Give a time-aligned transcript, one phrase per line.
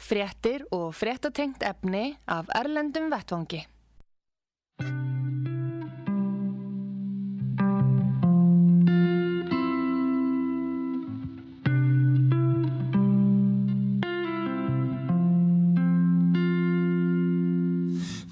[0.00, 3.66] fréttir og fréttatengt efni af Erlendum Vettvangi.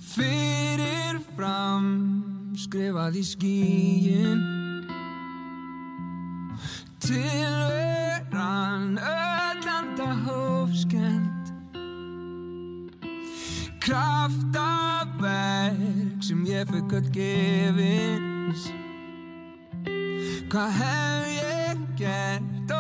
[0.09, 1.91] Fyrir fram
[2.59, 4.47] skrifað í skíin
[6.99, 11.28] Til veran öllanda hófskenn
[13.89, 15.79] kraftaverk
[16.21, 18.63] sem ég fekk að gefins.
[20.53, 22.78] Hvað hef ég gert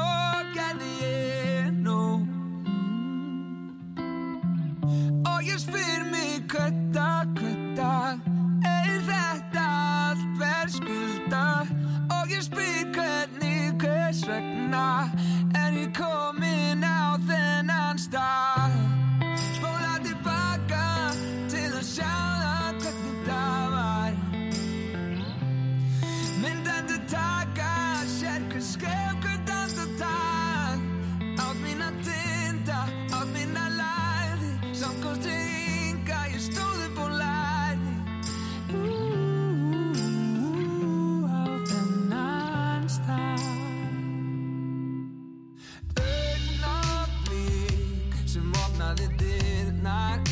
[48.97, 50.28] solid did not.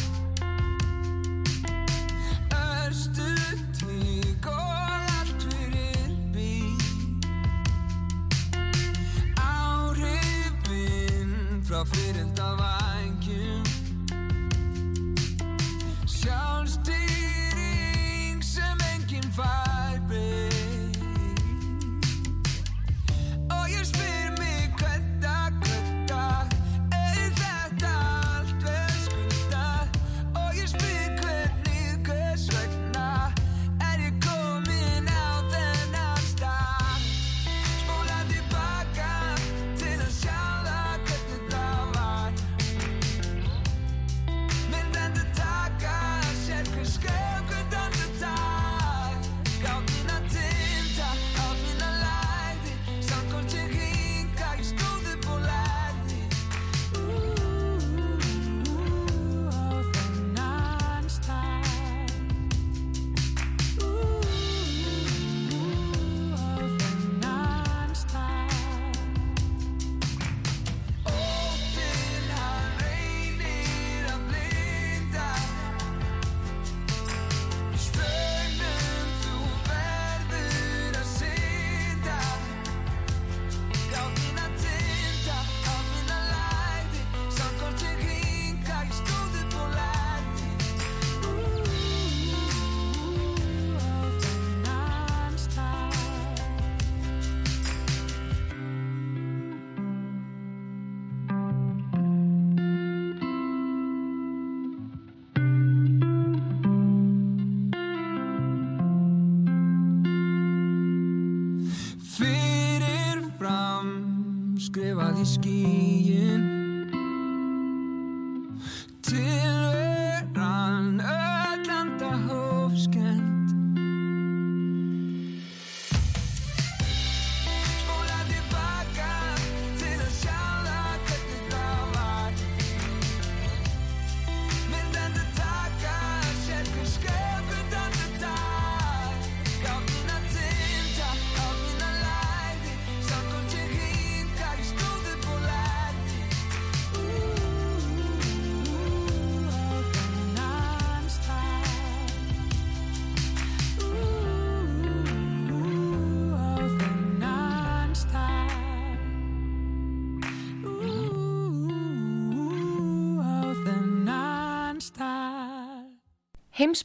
[114.77, 116.56] skriver i skien.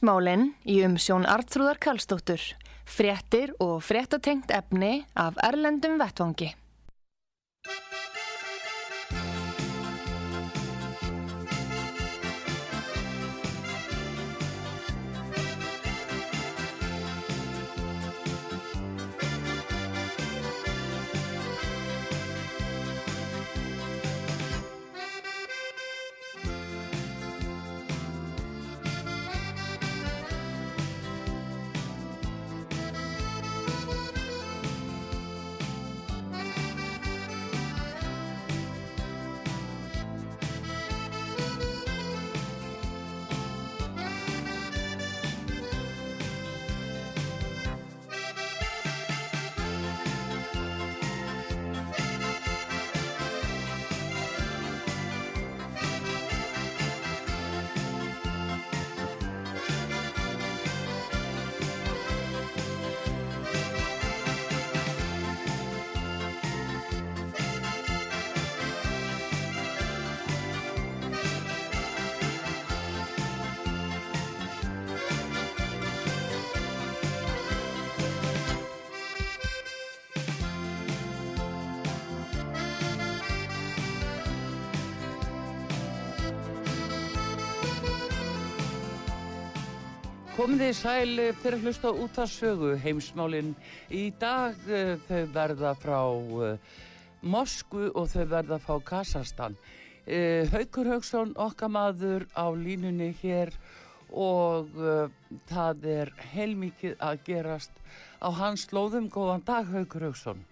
[0.02, 2.42] Heimsmálinn í umsjón Artrúðar Karlsdóttur,
[2.90, 6.48] fréttir og fréttatengt efni af Erlendum Vettvangi.
[90.42, 93.52] Komið þið sæl fyrir að hlusta út af sögu heimsmálinn.
[93.94, 96.80] Í dag uh, þau verða frá uh,
[97.22, 99.54] Moskvu og þau verða frá Kazakstan.
[100.02, 103.54] Uh, Haukur Haugsson, okkar maður á línunni hér
[104.10, 104.74] og
[105.46, 107.78] það er heilmikið að gerast
[108.18, 109.06] á hans slóðum.
[109.14, 110.42] Góðan dag Haukur Haugsson.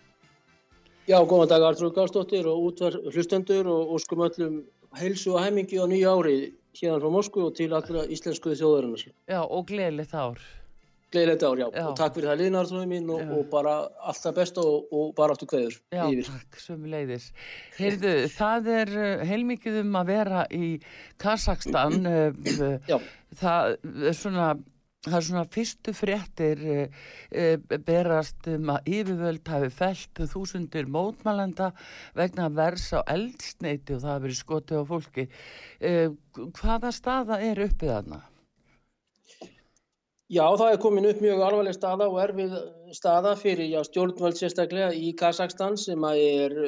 [1.10, 4.62] Já, góðan dag Artur Gáðsdóttir og útvar hlustendur og óskum öllum
[5.02, 9.04] heilsu og heimingi á nýja árið hérna frá Moskvu og til allra íslenskuði þjóðarinnar.
[9.30, 10.40] Já, og gleðilegt ár.
[11.10, 11.66] Gleðilegt ár, já.
[11.74, 11.84] já.
[11.90, 13.74] Og takk fyrir það liðnartrúið mín og, og bara
[14.06, 15.80] allt það besta og, og bara áttu já, yfir.
[15.90, 17.30] Já, takk, sömu leiðis.
[17.80, 20.68] Heyrðu, það er uh, heilmikið um að vera í
[21.18, 21.98] Kazakstan.
[22.06, 23.00] Uh, já.
[23.40, 23.74] Það
[24.06, 24.52] er svona
[25.00, 26.80] Það er svona fyrstu fréttir e,
[27.32, 27.44] e,
[27.86, 31.70] berast um að yfirvöld hafi fælt þúsundir mótmælenda
[32.18, 35.26] vegna vers á eldsneiti og það hafi verið skotið á fólki.
[35.80, 35.94] E,
[36.60, 38.20] hvaða staða er uppið þarna?
[40.28, 42.56] Já, það er komin upp mjög alvarleg staða og erfið
[43.00, 46.60] staða fyrir já, stjórnvöld sérstaklega í Kazakstan sem er,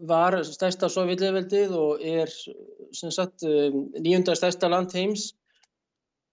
[0.00, 5.34] var stærsta sovjetleveldið og er sagt, nýjunda stærsta land heims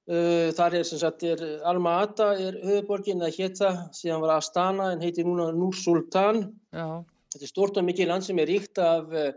[0.03, 5.23] þar er sem sagt, er Alma-Ata er höfuborgin að hétta síðan var Astana en heitir
[5.23, 6.41] núna Nur-Sultan
[7.33, 9.31] þetta er stort og mikið land sem er ríkt af uh,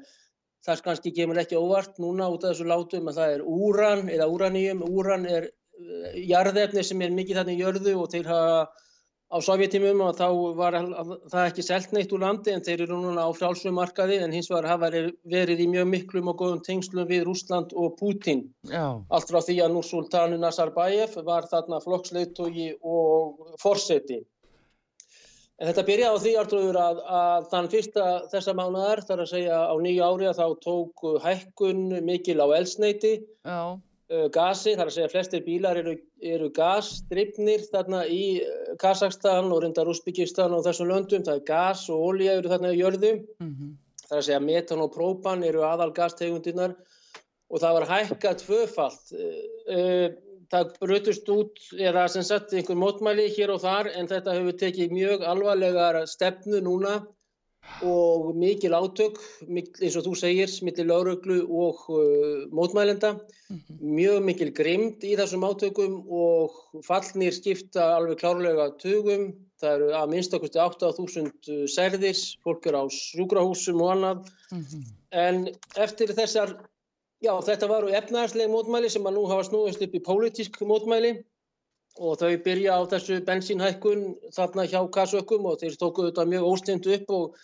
[0.66, 4.28] þar kannski kemur ekki óvart núna út af þessu látum að það er úran eða
[4.32, 8.58] úraníum, úran er uh, jarðefni sem er mikið þannig jörðu og þeir hafa
[9.26, 10.26] á sovjetimum og þá
[10.58, 10.76] var
[11.32, 14.68] það ekki selt neitt úr landi en þeir eru núna á frálslumarkaði en hins vegar
[14.70, 14.90] hafa
[15.26, 18.44] verið í mjög miklum og góðum tengslum við Rúsland og Putin.
[18.70, 19.02] Já.
[19.10, 24.22] Allt frá því að Nursultanu Nazarbayev var þarna flokksleitógi og forseti.
[25.56, 29.60] En þetta byrjaði á því artrúður að, að þann fyrsta þessa mánuðar, þar að segja
[29.72, 33.14] á nýju ári að þá tók hækkun mikil á elsneiti.
[33.42, 33.80] Já
[34.34, 39.90] gasi, þar að segja flestir bílar eru, eru gasdryfnir þarna í uh, Kazakstan og reyndar
[39.90, 43.72] Úsbyggistan og þessum löndum, það er gas og olja eru þarna í jörðu, mm -hmm.
[44.04, 46.76] þar að segja metan og própan eru aðal gastegundirnar
[47.50, 50.08] og það var hækkað tvöfalt, uh,
[50.54, 54.94] það brutust út eða sem sagt einhver mótmæli hér og þar en þetta hefur tekið
[54.94, 57.00] mjög alvarlegar stefnu núna
[57.84, 63.12] og mikil átök, eins og þú segir, millir lauruglu og uh, mótmælenda,
[63.48, 63.80] mm -hmm.
[63.80, 66.50] mjög mikil grimd í þessum átökum og
[66.84, 73.82] fallnir skipta alveg klárlega tugum, það eru að minnstakosti 8.000 serðis, fólk er á sjúkrahúsum
[73.82, 74.18] og annað,
[74.52, 74.82] mm -hmm.
[75.10, 76.56] en eftir þessar,
[77.22, 81.24] já þetta varu efnaðarslega mótmæli sem að nú hafa snúist upp í pólitísk mótmæli,
[81.98, 86.96] og þau byrja á þessu bensínhækkun þarna hjá kasökkum og þeir tóku þetta mjög óstendu
[86.96, 87.38] upp og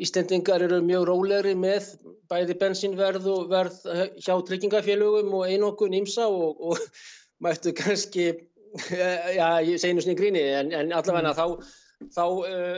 [0.00, 1.90] Íslendingar eru mjög rólegri með
[2.30, 3.82] bæði bensínverð og verð
[4.22, 6.78] hjá tryggingafélögum og einokun ímsa og, og
[7.44, 8.30] mættu kannski,
[9.36, 11.44] já ég segi nú svona í gríni en, en allavega þá,
[12.16, 12.24] þá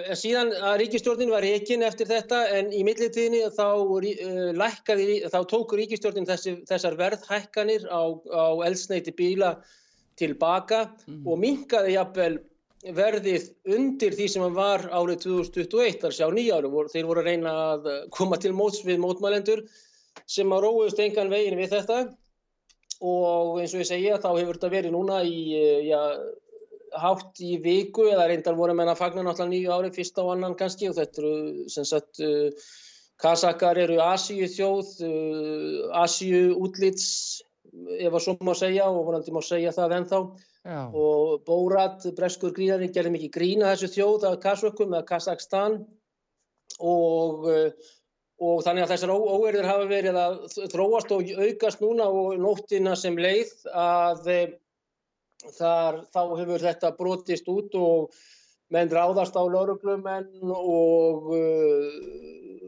[0.08, 3.68] en síðan að ríkistjórnin var ekki eftir þetta en í millitíðinni þá,
[4.58, 8.02] lækkaði, þá tóku ríkistjórnin þessi, þessar verðhækkanir á,
[8.34, 9.58] á eldsneiti bíla
[10.22, 11.20] tilbaka mm.
[11.26, 12.32] og minkaði jafnvel
[12.96, 17.52] verðið undir því sem hann var árið 2021, þar sjá nýjáru, þeir voru að reyna
[17.74, 19.62] að koma til móts við mótmælendur
[20.26, 22.00] sem að róðust engan veginn við þetta
[23.02, 26.00] og eins og ég segja þá hefur þetta verið núna í já,
[26.98, 30.56] hátt í viku eða reyndar voru menna að fagna náttúrulega nýju ári, fyrsta og annan
[30.58, 32.50] kannski og þetta eru sem sagt uh,
[33.22, 37.42] Kasakar eru Asíu þjóð, uh, Asíu útlits
[37.98, 40.20] ef að svo má segja og vorandi má segja það ennþá
[40.62, 40.80] Já.
[40.88, 45.80] og Bórat, breskur gríðari, gerði mikið grína þessu þjóð af Kasökum eða Kazakstan
[46.78, 47.48] og,
[48.42, 50.38] og þannig að þessar óerður hafa verið að
[50.74, 54.30] þróast og aukast núna og nóttina sem leið að
[55.58, 58.22] þar, þá hefur þetta brotist út og
[58.72, 61.28] menn ráðast á lauruglumenn og,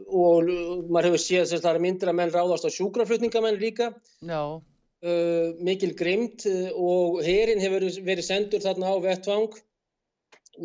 [0.05, 0.51] og
[0.91, 3.91] maður hefur séð þess að það er myndra menn ráðast á sjúkraflutningamenn líka.
[4.21, 4.61] Já.
[5.05, 9.51] Uh, mikil grimd uh, og herin hefur verið sendur þarna á vettvang.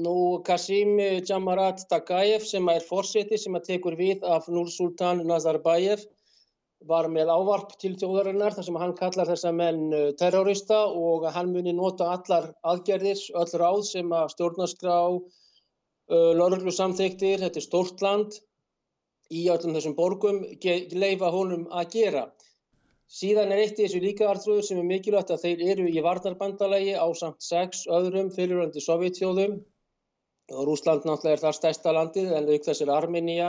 [0.01, 0.15] Nú
[0.47, 0.95] Qasim
[1.29, 6.07] Jamarat Takayev sem er fórseti sem að tekur við af Nursultan Nazarbayev
[6.89, 11.75] var með ávarp til þjóðarinnar þar sem hann kallar þessa menn terrorista og hann muni
[11.77, 15.01] nota allar aðgerðir, öll ráð sem að stjórnarskrá,
[16.41, 18.39] lörglu samþyktir, þetta er stórt land
[19.29, 20.41] í öllum þessum borgum,
[20.97, 22.31] leifa honum að gera.
[23.11, 26.93] Síðan er eitt í þessu líka artrúður sem er mikilvægt að þeir eru í varnarbandalagi
[26.95, 29.57] á samt sex öðrum fyriröndi Sovjetþjóðum.
[30.51, 33.49] Rúsland náttúrulega er þar stærsta landið en auk þess er Armenia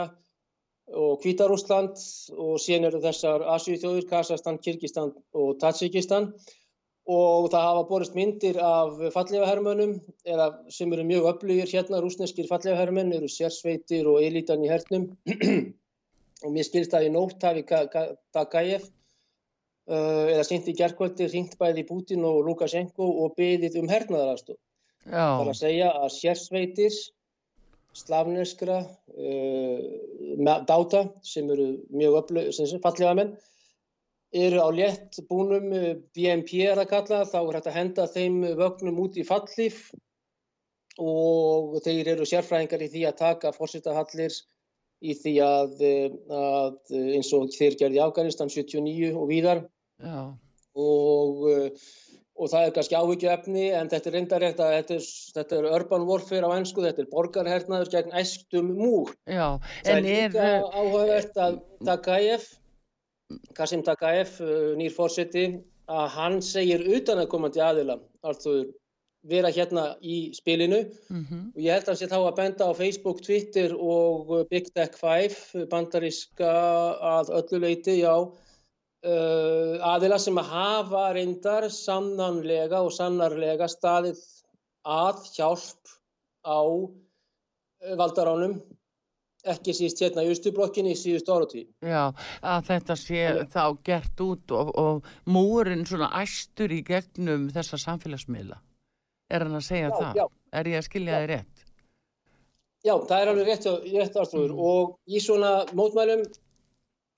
[0.98, 2.00] og Hvítarúsland
[2.34, 6.32] og síðan eru þessar Asíuþjóður, Kazakstan, Kyrkistan og Tatsikistan
[7.12, 9.94] og það hafa borist myndir af fallegahermönum
[10.26, 15.08] eða sem eru mjög öflugir hérna, rúsneskir fallegahermön eru sérsveitir og elitan í hernum.
[16.42, 17.62] Og mér skilst að í nótt hafi
[18.34, 18.90] Dagayev uh,
[19.88, 24.54] eða sýnt í gerðkvöldi ringt bæði Putin og Lukashenko og byðið um hernaðarastu.
[25.08, 26.98] Það er að segja að sérsveitir
[27.98, 33.34] slavneskra uh, dáta sem eru mjög öflugir, fallega menn
[34.32, 35.68] eru á létt búnum
[36.16, 39.90] BMP er að kalla, þá er hægt að henda þeim vögnum út í fallíf
[41.00, 44.32] og þeir eru sérfræðingar í því að taka fórsetahallir
[45.02, 45.82] í því að,
[46.38, 49.64] að eins og þeir gerði Afganistan 79 og víðar
[50.78, 51.44] og,
[52.38, 56.08] og það er kannski áhyggjuefni en þetta er reyndarétt að þetta er, þetta er urban
[56.08, 59.12] warfare á ennsku, þetta er borgarhernaður gegn æstum múr.
[59.26, 60.66] Já, það er líka er...
[60.70, 62.50] áhugavert að Takayev
[63.56, 65.46] Kasim Takaev, uh, nýr fórseti,
[65.90, 68.68] að hann segir utan að komandi aðila, alltaf
[69.22, 71.42] vera hérna í spilinu mm -hmm.
[71.54, 74.98] og ég held að hann sé þá að benda á Facebook, Twitter og Big Tech
[74.98, 76.52] 5, bandaríska
[77.12, 84.20] að öllu leiti, já, uh, aðila sem að hafa reyndar sannanlega og sannarlega staðið
[84.84, 85.96] að hjálp
[86.42, 88.60] á uh, valdaránum
[89.42, 91.64] ekki síst hérna í Östublokkinni í síðust áratví.
[91.82, 92.12] Já,
[92.42, 93.48] að þetta sé Alveg.
[93.50, 98.60] þá gert út og, og múrin svona æstur í gegnum þessa samfélagsmiðla.
[99.32, 100.20] Er hann að segja já, það?
[100.20, 100.24] Já.
[100.60, 101.64] Er ég að skilja þið rétt?
[102.82, 104.60] Já, það er alveg rétt, rétt mm.
[104.72, 106.26] og í svona mótmælum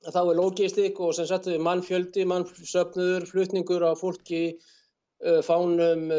[0.04, 4.58] þá er logistik og sem sagt mannfjöldi, mannsöfnuður, flutningur á fólki,
[5.46, 6.10] fánum,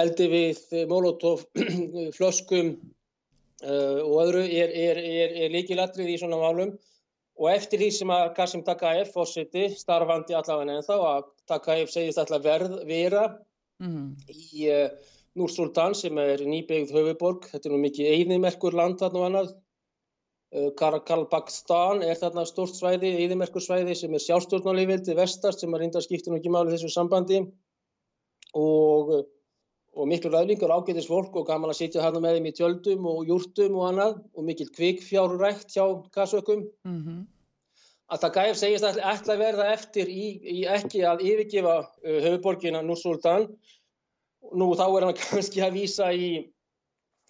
[0.00, 1.42] eldi við, molotov,
[2.16, 2.72] flöskum,
[3.64, 6.74] uh, og öðru er, er, er, er líkilatrið í svona málum
[7.36, 12.20] og eftir því sem að Qasim Takaev fórsiti starfandi allavega en þá að Takaev segist
[12.20, 13.26] alltaf verð vera
[13.82, 14.08] mm.
[14.32, 14.88] í uh,
[15.36, 19.50] Núr Sultan sem er nýbyggð höfuborg, þetta er nú mikið einimerkur land þarna og annað
[19.52, 26.00] uh, Karakalbakstan er þarna stort svæði, einimerkur svæði sem er sjálfstjórnarleifildi vestast sem er reynda
[26.00, 27.44] að skipta nú ekki máli þessu sambandi
[28.56, 29.16] og
[29.96, 33.30] og miklu ræðlingar ágætis fólk og gaman að sitja hann með þeim í tjöldum og
[33.30, 37.22] júrtum og annað og mikil kvikfjárurækt hjá kassökum mm -hmm.
[38.12, 42.18] Að það gæf segist að ætla að verða eftir í, í ekki að yfirgefa uh,
[42.26, 43.48] höfuborgina Núr-Sultan
[44.54, 46.30] nú þá er hann kannski að vísa í,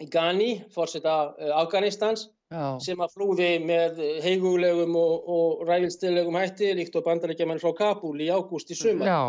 [0.03, 2.77] í Ghani fórseta uh, Afganistans Já.
[2.79, 8.31] sem að flúði með heigulegum og, og ræðilstilegum hætti líkt og bandaríkjaman frá Kabul í
[8.31, 9.21] ágúst í sumar Já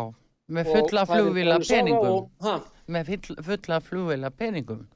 [0.48, 2.22] Með fulla flugvila peningum.
[2.40, 3.10] Og, með
[3.44, 4.86] fulla flugvila peningum.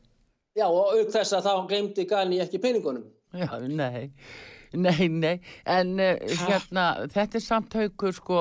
[0.57, 3.05] Já og auk þess að þá glemdi Gani ekki peningunum.
[3.37, 4.13] Já, nei,
[4.73, 5.37] nei, nei,
[5.69, 6.15] en uh,
[6.47, 8.41] hérna þetta er samt haugur sko,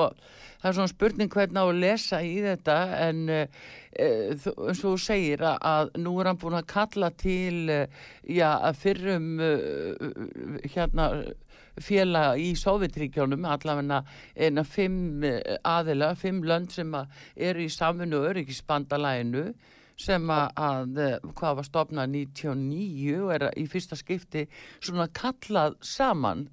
[0.62, 3.62] það er svona spurning hvernig á að lesa í þetta en uh,
[3.92, 8.50] eins og þú segir að, að nú er hann búin að kalla til, uh, já,
[8.56, 9.32] að fyrrum
[10.72, 11.08] hérna
[11.80, 14.02] félaga í Sovjetríkjónum allavegna
[14.36, 16.92] eina fimm eh, aðila, fimm lönd sem
[17.36, 19.46] eru í samfunnu og öryggisbandalæinu
[19.96, 24.46] sem að, eh, hvað var stopnað 99 og er í fyrsta skipti
[24.80, 26.48] svona kallað saman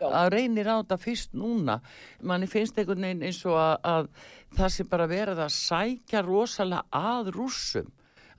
[0.00, 0.08] Já.
[0.08, 1.80] að reynir á þetta fyrst núna
[2.22, 4.10] manni finnst einhvern veginn eins og að, að
[4.56, 7.90] það sem bara verið að sækja rosalega að rússum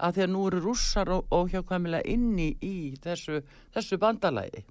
[0.01, 3.43] að því að nú eru rússar og, og hjá hvaðmilega inni í þessu,
[3.75, 4.63] þessu bandalæði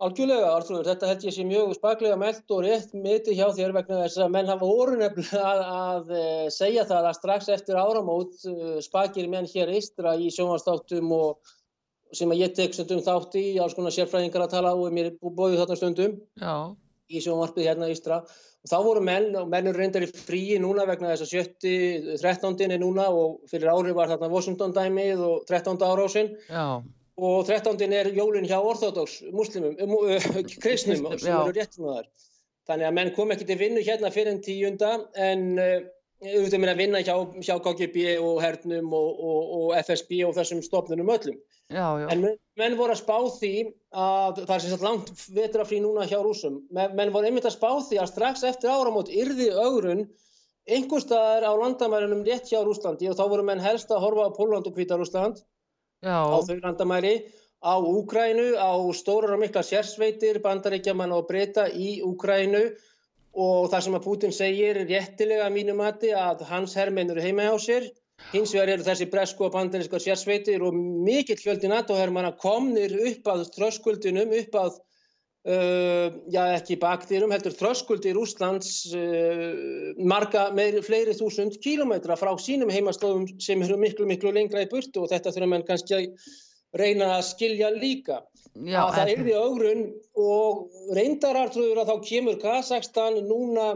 [0.00, 3.98] Algjörlega, Arþrúður, þetta held ég sé mjög spaklega meld og rétt mitti hjá þér vegna
[4.00, 8.46] þess að menn hafa voru nefnilega að, að eh, segja það að strax eftir áramót
[8.48, 11.50] eh, spakir menn hér eistra í sjónvastáttum og
[12.16, 15.58] sem að ég tek stundum þátt í, alls konar sérfræðingar að tala og mér bóðu
[15.60, 16.54] þarna stundum Já.
[17.12, 20.86] í sjónvarpið hérna eistra og þá voru menn, og menn eru reyndar í fríi núna
[20.88, 22.72] vegna þess að 70, 13.
[22.72, 25.76] er núna og fyrir ári var þarna Washington dæmið og 13.
[25.76, 26.32] árásinn
[27.20, 27.92] og 13.
[27.92, 30.26] er jólun hjá orþódoks muslimum, uh,
[30.62, 32.10] kristnum sem eru réttnáðar.
[32.68, 34.92] Þannig að menn kom ekki til vinnu hérna fyrir en tíunda
[35.28, 35.80] en uh,
[36.20, 40.60] auðvitað minna að vinna hjá, hjá KGB og Hernum og, og, og FSB og þessum
[40.64, 41.38] stofnunum öllum.
[41.70, 42.06] Já, já.
[42.12, 43.52] En menn, menn voru að spá því
[43.94, 46.60] að það er sérstaklega langt vetrafrí núna hjá rúsum.
[46.74, 50.08] Men, menn voru einmitt að spá því að strax eftir áramót yrði augrun
[50.70, 54.68] einhverstaðar á landamærunum rétt hjá Rúslandi og þá voru menn helst að horfa á Póland
[54.68, 55.40] og Kvítarúsland
[56.00, 56.16] Já.
[56.32, 57.14] á þau landamæri
[57.60, 62.62] á Úkrænu, á stórar og mikla sérsveitir, bandaríkjaman og breyta í Úkrænu
[63.44, 67.56] og það sem að Putin segir réttilega mínu mati að hans herrmenn eru heima á
[67.60, 67.90] sér.
[68.32, 73.44] Hins vegar eru þessi bresku og bandaríska sérsveitir og mikill fjöldi NATO-herrmanna komnir upp að
[73.58, 74.80] tröskuldinum, upp að
[75.40, 82.68] Uh, já ekki bakdýrum, heldur þröskuldir Úslands uh, marga meiri, fleiri þúsund kílometra frá sínum
[82.68, 86.10] heimastofum sem eru miklu miklu lengra í burtu og þetta þurfum enn kannski að
[86.76, 88.18] reyna að skilja líka.
[88.52, 89.82] Já, að það en- yrði augrun
[90.20, 93.70] og reyndarartrúður að þá kemur Kazakstan núna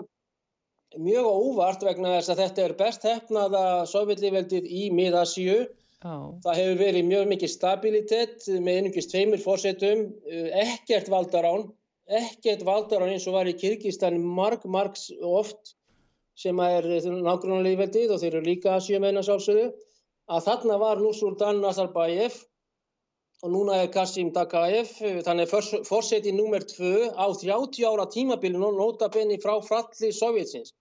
[1.01, 5.63] mjög óvart vegna þess að þetta er best hefnaða sovjetlífveldið í miðasíu
[6.05, 10.03] Það hefur verið mjög mikið stabilitet með einungist tveimur fórsetum,
[10.61, 11.65] ekkert valdarán,
[12.05, 15.73] ekkert valdarán eins og var í Kyrkistan marg, marg oft
[16.37, 19.71] sem er nágrunarlega veldið og þeir eru líka sjömennar sálsöðu,
[20.29, 22.37] að þarna var Nursultan Nazarbayev
[23.45, 24.93] og núna er Kasim Dakaev,
[25.25, 25.51] þannig
[25.89, 30.77] fórseti nummer tvö á 30 ára tímabilinu nota benni frá fralli Sovjetsins.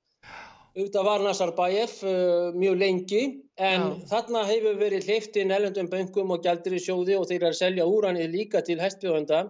[0.73, 3.23] Auðvitað var Nazarbayev uh, mjög lengi
[3.61, 3.89] en Já.
[4.09, 7.85] þarna hefur verið hleyftinn ellendum böngum og gældir í sjóði og þeir eru að selja
[7.85, 9.43] úranið líka til hestbjóðanda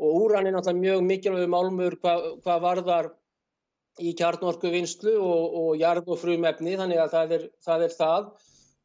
[0.00, 3.10] og úran er náttúrulega mjög mikilvæg málmur hvað hva varðar
[4.00, 7.84] í kjarnorku vinslu og, og jarð og frumefni þannig að það er það.
[7.84, 8.32] Er það.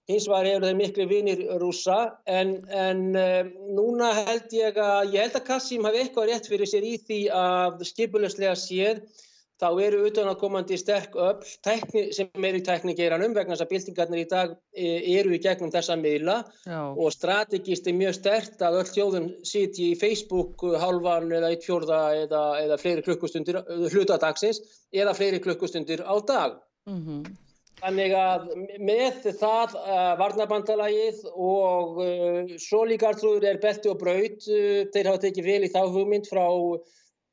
[0.07, 1.97] Hins vegar eru þeir miklu vinir rússa
[2.31, 6.67] en, en uh, núna held ég að, ég held að Kassim hafi eitthvað rétt fyrir
[6.67, 9.01] sér í því að skipuleslega séð
[9.61, 14.27] þá eru utanakomandi sterk öll tækni, sem eru í tækningeiranum vegna þess að byltingarnir í
[14.29, 16.37] dag e, eru í gegnum þessa miðla.
[16.67, 21.65] Já, og strategist er mjög stert að öll þjóðum sitji í Facebook halvan eða eitt
[21.65, 24.61] fjórða eða, eða fleiri klukkustundir hlutadagsins
[24.93, 26.61] eða fleiri klukkustundir á dag.
[26.89, 27.25] mhm,
[27.77, 28.45] Þannig að
[28.81, 35.09] með það uh, varnabandalagið og uh, svo líka artrúður er belti og braut, uh, þeir
[35.11, 36.47] hafa tekið vel í þá hugmynd frá,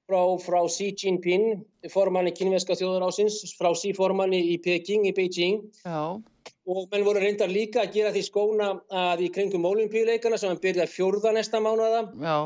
[0.08, 5.62] frá, frá Xi Jinping, formanni kynveska þjóðarásins, frá Xi formanni í Peking, í Beijing.
[5.84, 6.20] Já,
[6.64, 10.62] og menn voru reyndar líka að gera því skóna að í kringum olimpíuleikana sem hann
[10.62, 12.36] byrja fjórða næsta mánuða já,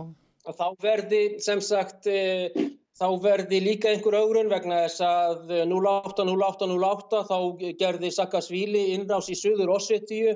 [0.48, 2.50] að þá verði sem sagt eh,
[2.98, 7.38] þá verði líka einhver augrun vegna þess að eh, 08, 08, 08 þá
[7.78, 10.34] gerði Saakashvili innrás í söður Ossetíu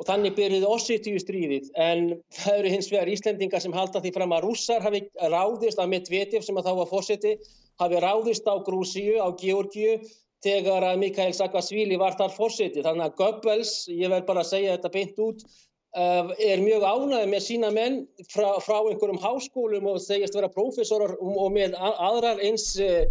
[0.00, 1.70] og þannig byrjuði Ossetíu stríðið.
[1.76, 5.92] En það eru hins vegar Íslendingar sem halda því fram að rússar hafi ráðist að
[5.92, 7.36] Medvedev sem að þá var fórseti
[7.80, 9.98] hafi ráðist á Grúsíu, á Georgiu
[10.44, 14.76] þegar að Mikael Saakashvili var þar fórseti þannig að Goebbels, ég verð bara að segja
[14.76, 17.98] þetta beint út uh, er mjög ánægð með sína menn
[18.32, 23.04] frá, frá einhverjum háskólum og segjast vera prófessorar og, með aðrar eins uh,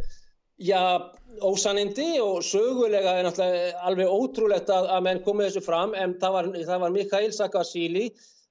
[0.60, 6.17] já, ósanindi og sögulega er náttúrulega alveg ótrúlegt að, að menn komið þessu fram en
[6.19, 8.10] það var, það var Mikael Saakashvili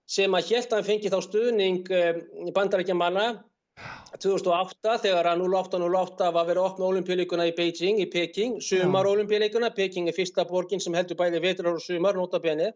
[0.08, 2.20] sem að hélt að hann fengi þá stuðning uh,
[2.56, 3.28] bandarækja manna
[4.18, 9.70] 2008 þegar að 08-08 var verið að opna olimpíuleikuna í Beijing, í Peking, sumar olimpíuleikuna,
[9.76, 12.72] Peking er fyrsta borgin sem heldur bæði vetrar og sumar, notabene,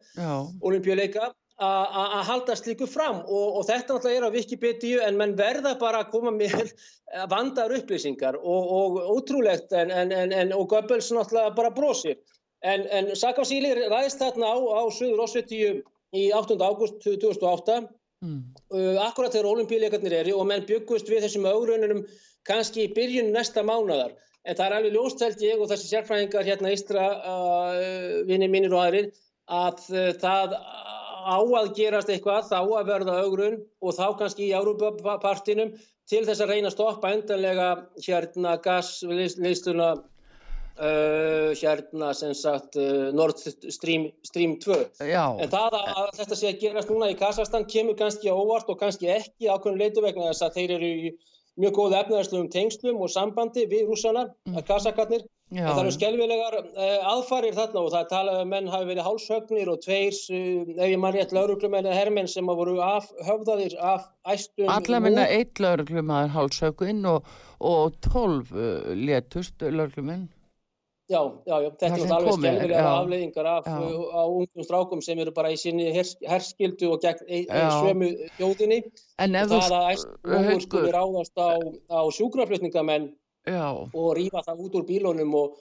[0.63, 5.75] olimpíuleika, að halda slíku fram og, og þetta náttúrulega er á Wikipedia en menn verða
[5.81, 10.69] bara að koma með eh, vandar upplýsingar og, og ótrúlegt en, en, en, en og
[10.73, 12.19] Goebbels náttúrulega bara brosir.
[12.63, 15.81] En, en Saakashvili ræðist þarna á, á Suður Ossetíu
[16.15, 16.59] í 8.
[16.61, 17.79] ágúst 2008
[18.23, 18.43] mm,
[18.75, 22.05] uh, akkurat þegar olimpíuleikarnir eru og menn byggust við þessum augrununum
[22.47, 24.15] kannski í byrjun næsta mánadar.
[24.47, 28.75] En það er alveg ljóst held ég og þessi sérfræðingar hérna eistra uh, vinni mínir
[28.75, 29.13] og aðrir
[29.53, 30.57] að uh, það
[31.23, 35.75] á að gerast eitthvað, þá að verða augrun og þá kannski í Európa-partinum
[36.11, 37.69] til þess að reyna að stoppa endanlega
[38.03, 44.79] hérna gasliðsluna uh, hérna sem sagt uh, Nord Stream, Stream 2.
[45.09, 48.71] já, En það að, að þetta sé að gerast núna í Kazakstan kemur kannski óvart
[48.73, 51.13] og kannski ekki ákveðin leitu vegna þess að þeir eru í
[51.61, 54.63] mjög góðu efnaðarslegum tengslum og sambandi við rússana, mm.
[54.69, 55.27] kazakarnir.
[55.53, 58.89] Já, það eru skelvilegar uh, aðfarir þarna og það er talað um að menn hafi
[58.91, 62.77] verið hálshögnir og tveir, uh, ef ég mann rétt, lauruglumenn eða hermenn sem hafa voru
[62.85, 64.69] af, höfðaðir af æstum.
[64.77, 70.31] allar minna eitt lauruglumaður hálsökun og, og tólf uh, letust laurugluminn.
[71.13, 72.85] Já, já, já, þetta Það er alveg já.
[72.89, 77.43] afleiðingar af á ungum strákum sem eru bara í sinni hers, herskildu og gegn e,
[77.43, 77.73] e, Já.
[77.83, 78.79] sömu þjóðinni.
[79.21, 80.63] En ef það þú, að æstur Haukur.
[80.65, 81.51] skuli ráðast á,
[81.91, 83.11] á sjúkraflutningamenn
[83.47, 85.57] já, og rýfa það út úr bílunum og,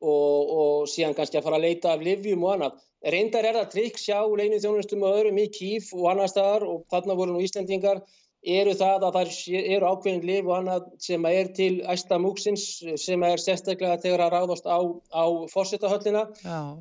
[0.00, 2.82] og, og síðan kannski að fara að leita af livjum og annað.
[3.04, 6.86] Reyndar er það trikk sjá leinu þjónustum og öðrum í Kíf og annar staðar og
[6.92, 8.00] þarna voru nú Íslendingar.
[8.44, 12.64] Eru það að það eru ákveðin liv og annað sem er til æsta múksins
[13.00, 14.80] sem er sérstaklega þegar að ráðast á,
[15.16, 16.26] á fórsetahöllina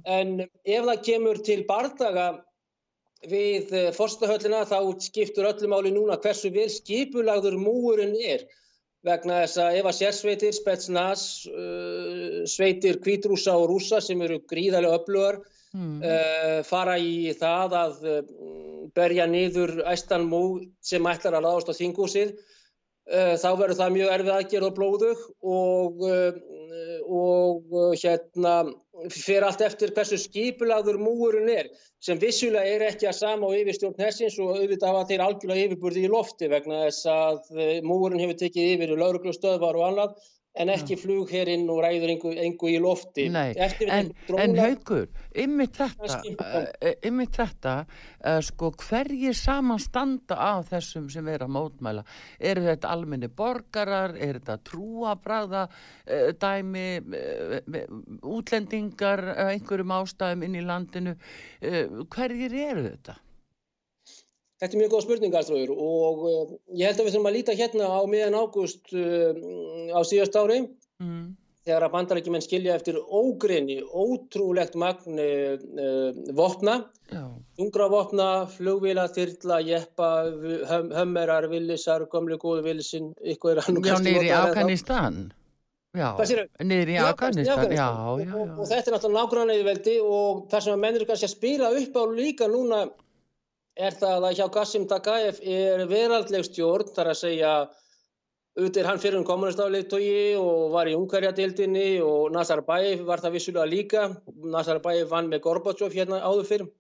[0.04, 2.26] en ef það kemur til bardaga
[3.32, 8.44] við fórstahöllina þá skiptur öllu máli núna hversu vel skipulagður múurinn er
[9.04, 15.00] vegna þess að ef að sérsveitir, spetsnas, uh, sveitir kvítrúsa og rúsa sem eru gríðarlega
[15.02, 15.40] öflugar
[15.76, 18.22] mm, uh, fara í það að uh,
[18.96, 20.44] berja niður æstan mú
[20.84, 22.36] sem ætlar að ráðast á þingúsið
[23.12, 26.38] þá verður það mjög erfið aðgerð og blóðug og, uh,
[27.04, 28.54] og uh, hérna
[29.12, 31.68] fyrir allt eftir hversu skipulaður múurinn er
[32.00, 36.06] sem vissulega er ekki að sama á yfirstjórn hessins og auðvitað hafa þeir algjörlega yfirburði
[36.06, 40.16] í lofti vegna þess að múurinn hefur tekið yfir lauruglustöðvar og annað
[40.54, 43.26] en ekki flug hér inn og ræður engu, í lofti.
[43.34, 43.56] Nei,
[43.88, 45.08] en, en haugur,
[45.44, 46.20] ymmið þetta,
[47.10, 47.74] ymmið uh, þetta,
[48.22, 52.06] uh, sko hverjir saman standa af þessum sem er að mótmæla?
[52.38, 56.88] Er þetta almenni borgarar, er þetta trúabræða uh, dæmi,
[58.22, 61.18] útlendingar, einhverjum ástæðum inn í landinu,
[62.14, 63.23] hverjir eru þetta?
[64.64, 67.56] Þetta er mjög góð spurning Arþróður og uh, ég held að við þurfum að líta
[67.60, 69.42] hérna á miðan ágúst uh,
[69.92, 70.62] á síðast ári
[71.04, 71.26] mm.
[71.68, 76.78] þegar að bandarækjumenn skilja eftir ógrinni, ótrúlegt magn uh, vopna,
[77.60, 80.14] ungra vopna, flugvila, þyrla, jeppa,
[80.72, 85.26] höm, hömmerar, villisar, gömlu góðu villisin, ykkur er hann Já, nýri í Afganistan.
[85.94, 86.16] Já,
[86.64, 87.92] nýri Afganistan, já, já,
[88.24, 88.34] já.
[88.40, 91.78] Og, og þetta er náttúrulega nákvæmlega veldi og það sem að mennir kannski að spila
[91.84, 92.86] upp á líka núna
[93.76, 97.54] er það að hjá Qassim Tagaev er veraldleg stjórn, þar að segja
[98.54, 104.04] er hann fyrir um kommunistafleitói og var í Ungarjadildinni og Nazarbayev var það vissulega líka.
[104.46, 106.72] Nazarbayev vann með Gorbachev hérna áður fyrir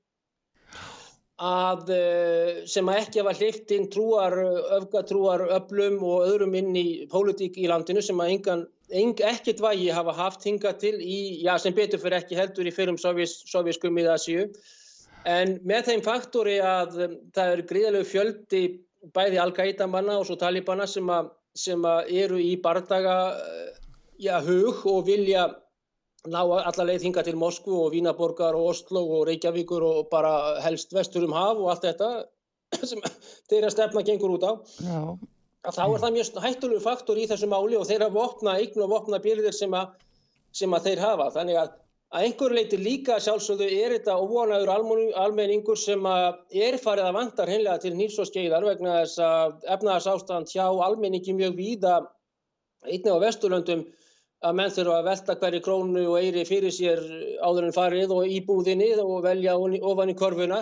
[1.43, 4.35] að eh, sem að ekki hafa hlift inn trúar,
[4.77, 9.89] öfgatrúar öflum og öðrum inn í pólitík í landinu sem að engan, eng, ekkert vægi
[9.91, 14.05] hafa haft hinga til í, já sem betur fyrir ekki heldur í fyrrum sovjískum í
[14.13, 14.45] Asíu
[15.29, 18.63] En með þeim faktori að um, það eru gríðalegu fjöldi
[19.15, 21.23] bæði Al-Qaida manna og svo Talibana sem, a,
[21.55, 23.69] sem a eru í bardaga uh,
[24.19, 25.47] já, hug og vilja
[26.31, 30.93] ná alla leið hinga til Moskvu og Vínaborgar og Oslo og Reykjavíkur og bara helst
[30.95, 32.11] vestur um haf og allt þetta
[32.89, 33.03] sem
[33.51, 34.51] þeirra stefna gengur út á.
[34.79, 35.01] Já.
[35.63, 39.19] Þá er það mjög hættulegu faktor í þessu máli og þeirra vopna, eignu og vopna
[39.23, 39.75] bíliðir sem,
[40.51, 41.29] sem að þeir hafa.
[41.37, 41.69] Þannig að
[42.13, 44.69] Að einhver leiti líka sjálfsögðu er þetta óvanaður
[45.17, 50.09] almenningur sem er farið að vantar hennilega til nýrs og skeiðar vegna þess að efnaðars
[50.11, 51.95] ástand hjá almenningi mjög víða
[52.85, 53.81] einnig á vesturlöndum
[54.43, 57.01] að menn þurfa að velta hverju krónu og eiri fyrir sér
[57.41, 60.61] áður en farið og í búðinni og velja ofan í korfuna.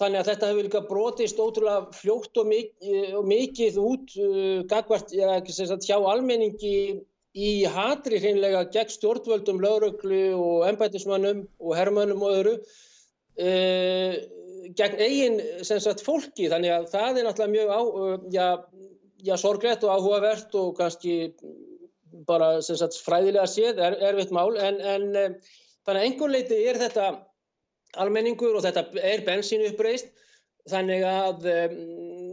[0.00, 7.02] Þannig að þetta hefur líka brotist ótrúlega fljótt og mikið út uh, gagvart, hjá almenningi
[7.36, 12.54] í hatri hreinlega gegn stjórnvöldum, lauruglu og ennbætismannum og herrmannum og öðru
[13.38, 13.50] e,
[14.78, 16.48] gegn eigin sagt, fólki.
[16.50, 17.80] Þannig að það er náttúrulega mjög á,
[18.34, 18.46] já,
[19.22, 21.16] já, sorglegt og áhugavert og kannski
[22.26, 24.56] bara sagt, fræðilega séð er, erfitt mál.
[24.58, 25.26] En, en e,
[25.86, 27.12] þannig að einhver leiti er þetta
[28.00, 30.10] almenningur og þetta er bensínu uppreist
[30.70, 31.46] þannig að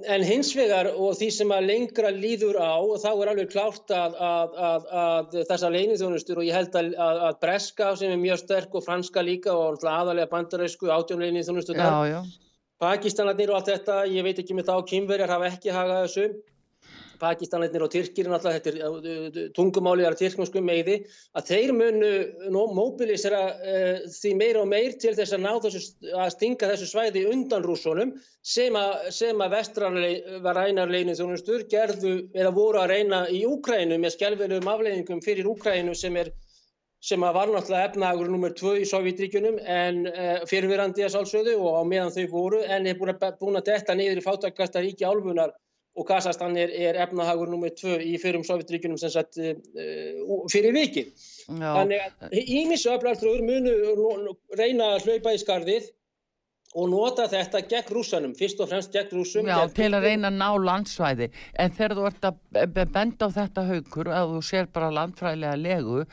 [0.06, 4.18] en hins vegar og því sem að lengra líður á þá er alveg klárt að,
[4.28, 8.86] að, að, að þessa leinithjónustur og ég held að Breska sem er mjög sterk og
[8.86, 11.80] franska líka og aðalega bandaræsku átjón leinithjónustur
[12.78, 16.28] Pakistanarnir og allt þetta ég veit ekki með þá kynverjar hafa ekki hagað þessu
[17.22, 20.98] Pakistanleitnir og Tyrkir náttúrulega, þetta er uh, uh, tungumáliðar tyrknarsku meiði,
[21.38, 22.12] að þeir munu
[22.78, 27.66] mobilisera uh, því meir og meir til þess að þessu, að stinga þessu svæði undan
[27.66, 28.16] rússonum
[28.48, 35.24] sem að, að vestranrænarleginu þjónustur gerðu eða voru að reyna í Úkrænu með skjálfilegum afleggingum
[35.26, 36.34] fyrir Úkrænu sem er
[37.04, 41.78] sem að var náttúrulega efnagur nummer 2 í Sovjetríkunum en uh, fyrirverandi að sálsöðu og
[41.78, 45.06] á meðan þau voru en er búin að, búin að detta niður í fátakasta ríki
[45.06, 45.54] álfunar
[45.98, 49.54] og Kazakstan er, er efnahagur nummið tvö í fyrrum Sovjetríkunum sem sagt uh,
[50.54, 51.08] fyrir viki.
[51.50, 55.90] Þannig að ímissu öflartrúur munu reyna að hlaupa í skarðið
[56.76, 59.48] og nota þetta gegn rúsanum, fyrst og fremst gegn rúsum.
[59.48, 61.30] Já, til að reyna að ná landsvæði,
[61.64, 66.04] en þegar þú ert að benda á þetta haugur, að þú sér bara landfræðilega legu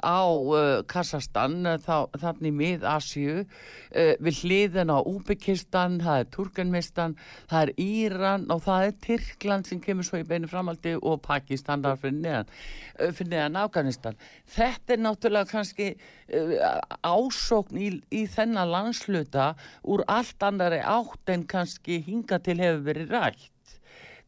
[0.00, 7.16] á uh, Kassastan, þá, þannig mið-Asju, uh, við hliðin á Úbyggistan, það er Turkenmistan,
[7.50, 11.84] það er Íran og það er Tyrkland sem kemur svo í beinu framaldi og Pakistan
[11.84, 12.52] þar fyrir neðan,
[12.96, 14.18] uh, fyrir neðan Afganistan.
[14.56, 19.52] Þetta er náttúrulega kannski uh, ásókn í, í þennan landsluta
[19.84, 23.74] úr allt annari átt en kannski hinga til hefur verið rætt.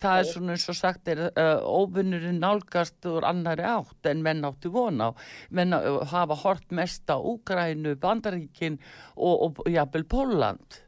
[0.01, 4.47] Það er svona eins og sagt er uh, óvinnurinn nálgast úr annari átt en menn
[4.49, 5.19] átti vona á.
[5.53, 8.81] Menn uh, hafa hort mest á Úgrænu, Bandaríkin
[9.17, 10.81] og, og jafnvel Póland.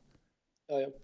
[0.72, 1.01] Já, já.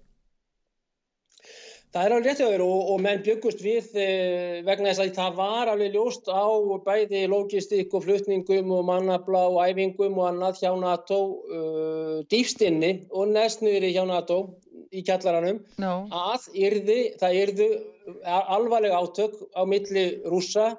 [1.89, 5.13] Það er alveg rétt að vera og, og menn byggust við eh, vegna þess að
[5.17, 6.45] það var alveg ljóst á
[6.85, 13.33] bæði logistík og flutningum og mannabla og æfingum og annað hjá NATO uh, dýfstinni og
[13.33, 14.43] næstnýri hjá NATO
[14.93, 15.95] í kjallaranum no.
[16.13, 17.71] að yrði, það yrðu
[18.25, 20.75] alvarlega átök á milli rúsa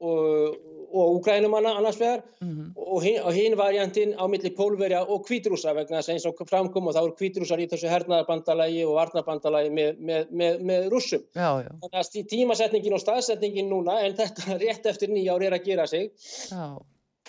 [0.00, 0.56] og,
[0.92, 2.72] og úgrænumanna annars vegar mm -hmm.
[2.76, 6.86] og hinn hin variantinn á milli pólverja og kvítrúsa vegna þess að eins og framkom
[6.86, 11.22] og þá eru kvítrúsar í þessu hernaðarbandalagi og varnarbandalagi með, með, með, með rússum.
[11.34, 11.70] Já, já.
[11.80, 15.86] Þannig að tímasetningin og staðsetningin núna en þetta rétt eftir nýja ár er að gera
[15.86, 16.10] sig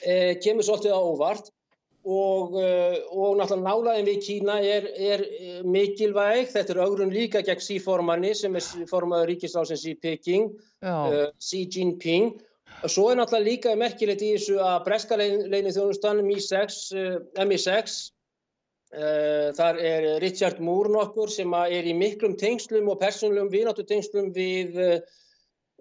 [0.05, 1.51] e, kemur svolítið á óvart
[2.03, 5.25] og, e, og náttúrulega nálaðin við Kína er, er
[5.63, 11.67] mikilvæg, þetta er augrun líka gegn síformanni sem er formaður ríkislásin Xi Peking, uh, Xi
[11.69, 12.41] Jinping
[12.89, 16.77] Svo er náttúrulega líka merkilegt í þessu að breska leginni þjónustan MI6,
[17.37, 17.97] MI6
[18.97, 24.31] uh, þar er Richard Moore nokkur sem er í miklum tengslum og persónulegum vináttu tengslum
[24.33, 24.79] við,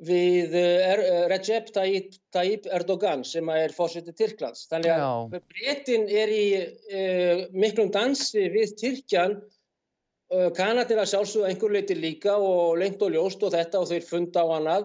[0.04, 4.66] við er, Recep Tayyip, Tayyip Erdogan sem er fórsetið Tyrklands.
[4.68, 9.40] Þannig að breytin er í uh, miklum dansi við Tyrkjan
[10.54, 14.44] Kanadir að sjálfsögða einhver leiti líka og lengt og ljóst og þetta og þeir funda
[14.46, 14.84] á annað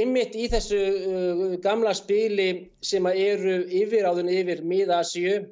[0.00, 2.48] einmitt í þessu uh, gamla spili
[2.84, 5.44] sem eru yfiráðun yfir Mið-Asíu.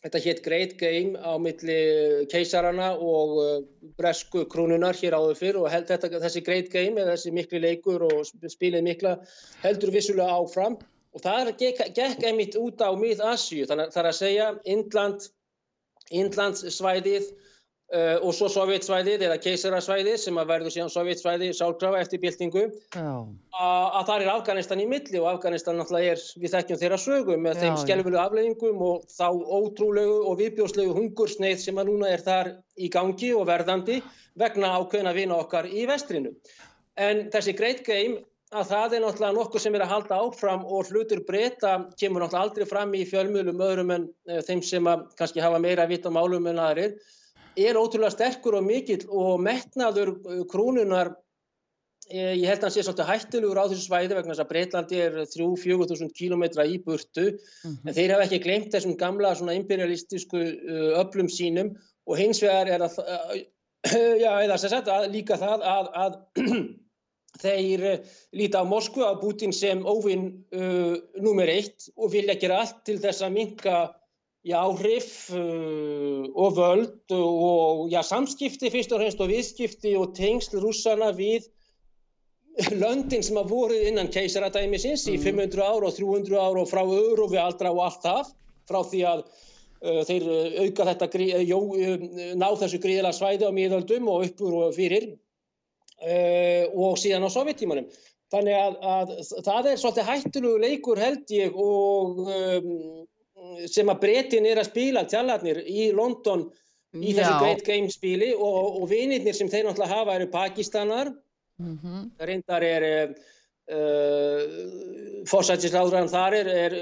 [0.00, 1.80] Þetta hétt Great Game á milli
[2.32, 3.50] keisarana og uh,
[4.00, 8.06] bresku krúnunar hér áður fyrr og held, þetta, þessi Great Game eða þessi mikli leikur
[8.08, 9.18] og spilið mikla
[9.64, 10.80] heldur vissulega áfram.
[11.10, 15.30] Og það gekk, gekk einmitt út á Mið-Asíu þannig að segja Indland
[16.10, 17.28] Indlandssvæðið
[17.90, 22.62] Uh, og svo sovjetsvæðið eða keisarasvæðið sem að verður síðan sovjetsvæðið sálkrafa eftir byltingu
[23.00, 23.24] oh.
[23.58, 27.58] að það er Afganistan í milli og Afganistan náttúrulega er við þekkjum þeirra sögum með
[27.58, 32.54] já, þeim skelvölu afleggingum og þá ótrúlegu og viðbjóslegu hungursneið sem að núna er þar
[32.78, 34.00] í gangi og verðandi
[34.38, 36.36] vegna ákveðna vina okkar í vestrinu.
[36.94, 38.20] En þessi Great Game
[38.54, 42.46] að það er náttúrulega nokkuð sem er að halda áfram og hlutur breyta kemur náttúrulega
[42.46, 46.14] aldrei fram í fjölmjölum öðrum en uh, þeim sem að kannski hafa meira vitt á
[46.14, 47.00] málum en aðrir
[47.58, 51.12] er ótrúlega sterkur og mikill og metnaður uh, krúnunar
[52.10, 55.00] eh, ég held að hann sé svolítið hættilegur á þessu svæði vegna þess að Breitlandi
[55.04, 57.30] er 3-4 þúsund kílometra í burtu.
[57.64, 61.74] Mm en þeir hafa ekki glemt þessum gamla svona imperialistísku uh, öflum sínum
[62.06, 63.00] og hins vegar er að
[64.20, 66.18] já, sagt að líka það að, að
[67.44, 67.84] þeir
[68.36, 72.98] líta á Moskvu á Putin sem óvinn uh, nummer eitt og vilja gera allt til
[73.02, 73.76] þess að minka
[74.46, 80.60] já, áhrif uh, og völd og já, samskipti fyrst og fremst og viðskipti og tengsl
[80.62, 81.48] rússana við
[82.80, 85.14] löndin sem að voru innan keisaradæmisins mm.
[85.14, 88.32] í 500 ár og 300 ár og frá öru og við aldra og allt það
[88.70, 92.06] frá því að uh, þeir uh, auka þetta, uh, jó, uh,
[92.40, 97.90] ná þessu gríðala svæði á miðöldum og uppur og fyrir uh, og síðan á sovjettímanum.
[98.30, 99.08] Þannig að, að
[99.42, 102.68] það er svolítið hættulegu leikur held ég og um,
[103.70, 106.46] sem að breytin er að spila tjallarnir í London
[106.96, 111.12] í þessu Great Game spili og, og vinirnir sem þeir náttúrulega hafa eru Pakistanar.
[111.60, 112.04] Mm -hmm.
[112.24, 112.84] reyndar er
[113.68, 114.52] uh,
[115.28, 116.72] fórsættisláðurann þar er, er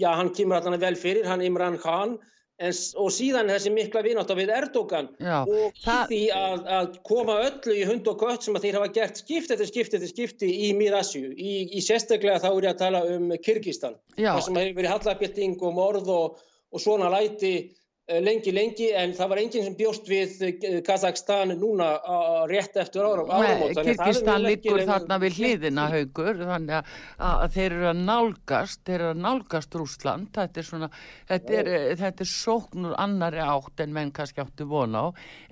[0.00, 2.16] já hann kemur alltaf vel fyrir hann Imran Khan
[2.62, 6.02] En, og síðan þessi mikla vinátt á við Erdogan Já, og það...
[6.12, 9.54] því að, að koma öllu í hund og kött sem að þeir hafa gert skipt
[9.54, 13.34] eftir skipt eftir skipti í Mýrasju í, í sérstaklega þá er ég að tala um
[13.42, 17.54] Kyrkistan þar sem hefur verið hallabjetting og morð og, og svona læti
[18.08, 21.88] lengi, lengi, en það var enginn sem bjóst við eh, Kazakstan núna
[22.50, 23.44] rétt eftir áramót.
[23.44, 26.96] Nei, Kyrkistan liggur þarna við hliðina haugur, þannig að,
[27.28, 30.90] að þeir eru að nálgast, þeir eru að nálgast Rúsland, þetta er svona,
[31.30, 35.08] þetta er, eh, þetta er sóknur annari átt en menn kannski áttu vona á,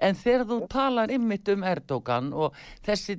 [0.08, 3.18] en þegar þú talar ymmit um Erdogan og þessi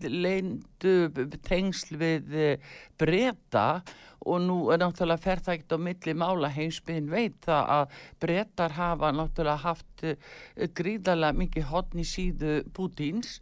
[0.81, 2.59] leindu tengsl við
[2.99, 3.81] breyta
[4.21, 6.51] og nú er náttúrulega ferðægt á milli mála.
[6.53, 10.15] Heimsbygðin veit það að brettar hafa náttúrulega haft uh,
[10.77, 13.39] gríðarlega mikið hodni síðu Pútins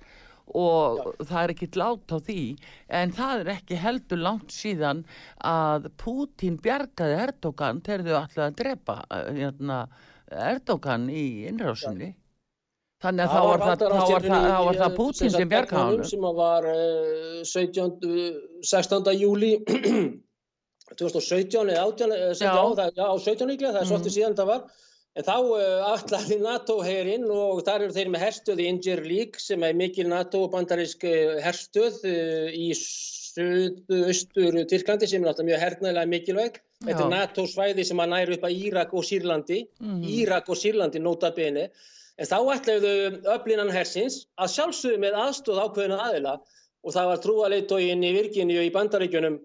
[0.50, 1.26] og Já.
[1.30, 2.44] það er ekki látt á því.
[2.88, 5.04] En það er ekki heldur langt síðan
[5.46, 9.84] að Pútin bjargaði Erdogan þegar þau ætlaði að drepa uh, hérna,
[10.30, 12.14] Erdogan í innrásinni
[13.00, 16.08] Þannig að þá var það, það, það, það, var það Putin sem bjargaði hann.
[16.10, 18.18] Sem var uh, 17,
[18.68, 19.14] 16.
[19.16, 19.54] júli
[21.00, 22.54] 2017 eða 18, eh, já.
[22.76, 23.92] Það, já, 17 líklega, það er mm.
[23.94, 24.64] svolítið síðan það var.
[25.18, 29.02] En þá uh, eh, allaði NATO heyrinn og þar eru þeir með herstöð í Inger
[29.06, 35.48] League sem er mikil NATO bandarísk eh, herstöð uh, í söðu-östur Tyrklandi sem er alltaf
[35.48, 36.60] mjög hernægilega mikilvæg.
[36.60, 36.86] Já.
[36.88, 40.04] Þetta er NATO svæði sem að næru upp að Írak og Sýrlandi, mm.
[40.20, 41.70] Írak og Sýrlandi nota bene.
[42.20, 42.94] En þá ætlaðu
[43.36, 46.34] öflinan hersins að sjálfsögðu með aðstóð ákveðina aðila
[46.84, 49.40] og það var trúaleitógin í Virginíu í bandaríkjunum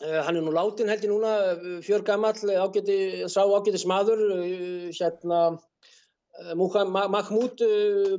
[0.00, 1.30] Uh, hann er nú látin held ég núna,
[1.84, 2.94] fjör gammal, ágæti,
[3.28, 4.22] sá ágæti smaður,
[4.96, 5.40] hérna,
[6.56, 7.60] Mahmoud,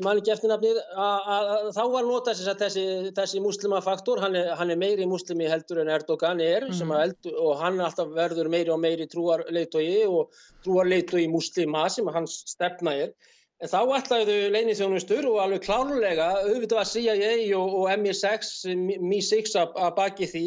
[0.04, 2.84] mann ekki eftirnafnið, að þá var notað þessi,
[3.18, 7.02] þessi muslimafaktor, hann hann er meiri muslimi heldur en Erdogan er mm -hmm.
[7.02, 10.30] eld, og hann alltaf verður meiri og meiri trúarleitói og
[10.62, 13.16] trúarleitói muslima sem hans stefna er.
[13.62, 19.58] En þá ætlaðu leinið þjónustur og alveg klárulega auðvitað að CIA og, og MI6, MI6
[19.62, 20.46] að baki því.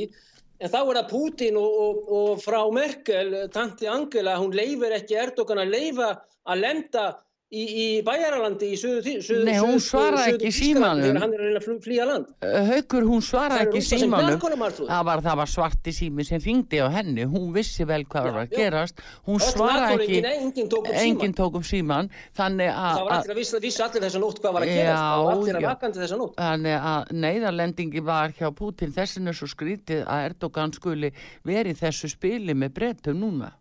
[0.59, 5.19] En þá er það Putin og, og, og frá Merkel, tanti Angela, hún leifir ekki
[5.23, 6.11] Erdogan að leifa
[6.51, 7.05] að lenda
[7.55, 11.19] í, í bæjaralandi í söðu söðu Nei, hún svara ekki símanum.
[11.21, 12.31] hann er að reyna að flýja land.
[12.45, 14.41] Eh, Haukur, hún svara ekki símanum.
[14.41, 17.27] það var, það var svarti sími sem fingdi á henni.
[17.31, 19.03] Hún vissi vel hvað var að gerast.
[19.29, 23.85] Hún svara ekki enginn tók um síman þannig að það var allir að vissi, vissi
[23.87, 25.03] allir þessa nótt hvað var að gerast.
[25.05, 26.39] Það var allir að vakandi þessa nótt.
[26.39, 31.13] Þannig að neyðarlendingi var hjá Putin þessin er svo skrítið að Erdogan skuli
[31.47, 33.53] verið þessu spili með brettum núna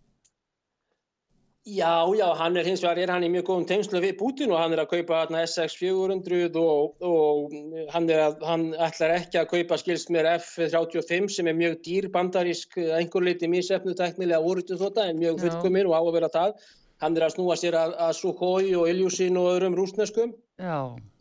[1.64, 4.58] Já, já, hann er hins vegar, er hann í mjög góðum teimslu við Putin og
[4.60, 7.54] hann er að kaupa SX400 og, og
[7.94, 12.76] hann, að, hann ætlar ekki að kaupa skilst mér F35 sem er mjög dýr bandarísk,
[13.00, 16.68] einhver leiti mísefnu teknilega úrutu þóta en mjög fullkomir og á að vera það.
[17.00, 20.36] Hann er að snúa sér að, að Sukhoi og Ilyushin og öðrum rúsneskum.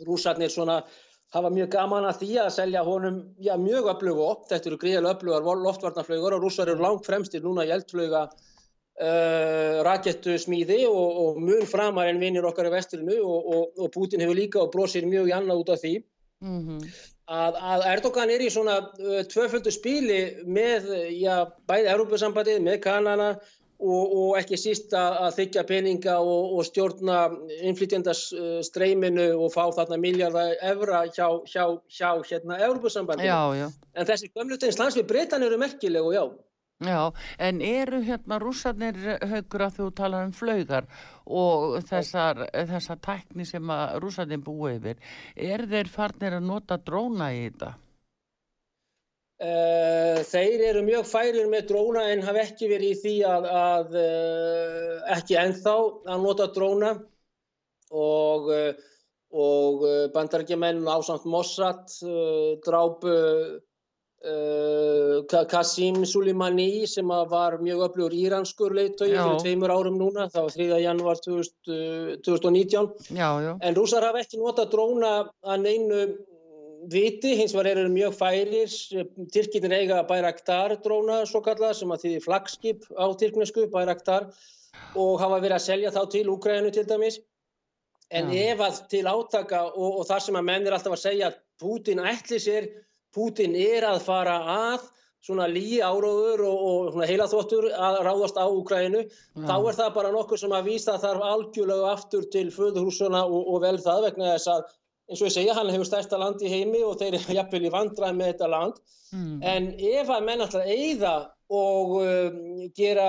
[0.03, 0.83] Rúsarnir svona
[1.33, 5.21] hafa mjög gaman að því að selja honum já, mjög öflugu upp, þetta eru gríðilega
[5.21, 8.27] öflugar loftvarnaflögur og rúsar eru langt fremstir núna í eldflöga
[9.01, 13.89] Uh, rakettu smíði og, og mun framar en vinnir okkar í vesturinu og, og, og
[13.95, 15.95] Putin hefur líka og bróðsir mjög í annað út af því.
[16.45, 16.93] Mm -hmm.
[17.33, 23.31] að, að Erdogan er í svona uh, tvöföldu spíli með já, bæði Európa-sambandið, með Kanana
[23.83, 27.19] og ekki síst að, að þykja peninga og stjórna
[27.67, 33.33] innflytjandastreyminu og fá þarna miljardar evra hjá, hjá, hjá hérna Európa-sambandið
[33.97, 36.25] en þessi gömlutins lands við breytan eru merkileg og já
[36.83, 38.97] Já, en eru hérna rússarnir
[39.31, 40.89] haugur að þú tala um flaugar
[41.27, 47.31] og þessar, þessar tækni sem að rússarnir búið yfir, er þeir farnir að nota dróna
[47.37, 47.73] í þetta?
[49.43, 53.97] Uh, þeir eru mjög færir með dróna en hafa ekki verið í því að, að
[53.99, 55.73] uh, ekki enþá
[56.15, 56.93] að nota dróna
[57.91, 58.71] og, uh,
[59.35, 59.83] og
[60.15, 61.91] bandarækjumenn ásamt Mossad
[62.63, 63.17] drápu
[64.23, 70.53] Uh, Qasim Soleimani sem var mjög öflugur íranskur leittói fyrir tveimur árum núna, það var
[70.55, 70.67] 3.
[70.85, 73.57] januar 2000, 2019 já, já.
[73.59, 75.11] en rúsar hafa ekki nota dróna
[75.43, 75.99] að neinu
[76.93, 78.71] viti, hins var eru mjög færir
[79.35, 84.31] Tyrkitin eiga Bayraktar dróna svo kallað sem að því flagskip á tyrknesku Bayraktar
[84.95, 87.19] og hafa verið að selja þá til Úkrænu til dæmis
[88.11, 88.53] en já.
[88.53, 91.39] ef að til átaka og, og þar sem að menn er alltaf að segja að
[91.63, 92.71] Putin ætli sér
[93.13, 94.91] Putin er að fara að
[95.23, 99.45] svona lí áróður og, og heila þóttur að ráðast á Úkræninu ja.
[99.47, 103.61] þá er það bara nokkur sem að vísa þarf algjörlega aftur til föðurhúsuna og, og
[103.63, 104.65] vel það vegna þess að
[105.13, 107.73] eins og ég segja, hann hefur stærsta land í heimi og þeir er jafnvel í
[107.75, 109.37] vandrað með þetta land mm.
[109.53, 111.15] en ef að menn alltaf eigða
[111.53, 112.37] og um,
[112.75, 113.09] gera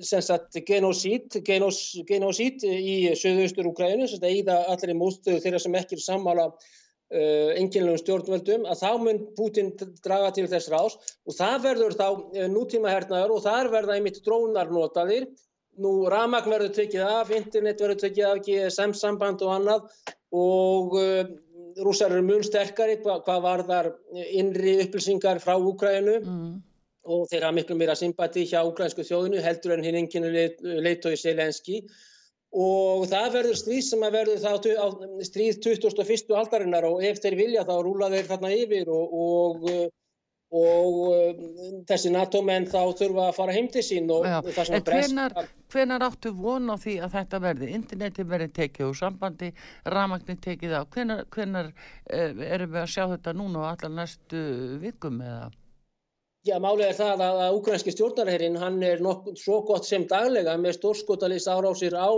[0.00, 6.04] sagt, genocít, genos, genocít í söðaustur Úkræninu, eigða allir í mótstöðu þeirra sem ekki er
[6.06, 6.48] sammála
[7.06, 9.68] Uh, eh, enginlegum stjórnvöldum að þá mun Putin
[10.02, 14.18] draga til þess rás og það verður þá uh, nútíma hernaður og þar verða einmitt
[14.26, 15.28] drónar notaðir
[15.78, 19.86] nú ramagn verður tekið af, internet verður tekið af GSM samband og annað
[20.34, 21.30] og uh,
[21.86, 23.92] rúsar eru mjög sterkari hva, hvað var þar
[24.26, 26.52] innri upplýsingar frá Úkrænu mm.
[27.06, 31.84] og þeir hafa miklu meira sympati hjá úkrænsku þjóðinu heldur en hinn enginlega leitói Selenski
[32.56, 34.50] og það verður stríð sem að verður þá
[34.80, 34.86] á
[35.28, 36.32] stríð 21.
[36.40, 39.66] aldarinnar og ef þeir vilja þá rúla þeir þarna yfir og, og,
[40.56, 41.42] og
[41.90, 45.44] þessi NATO-menn þá þurfa að fara heim til sín og Já, það sem að bresta
[45.74, 47.68] Hvenar áttu von á því að þetta verði?
[47.76, 49.50] Interneti verði tekið úr sambandi,
[49.92, 50.82] ramagnir tekið á.
[50.94, 51.72] Hvenar, hvenar
[52.06, 54.42] eh, erum við að sjá þetta núna á allar næstu
[54.80, 55.50] vikum eða?
[56.46, 60.54] Já, málið er það að, að ukrainski stjórnarherrin hann er nokkuð svo gott sem daglega
[60.62, 62.10] með stórskotalist árásir á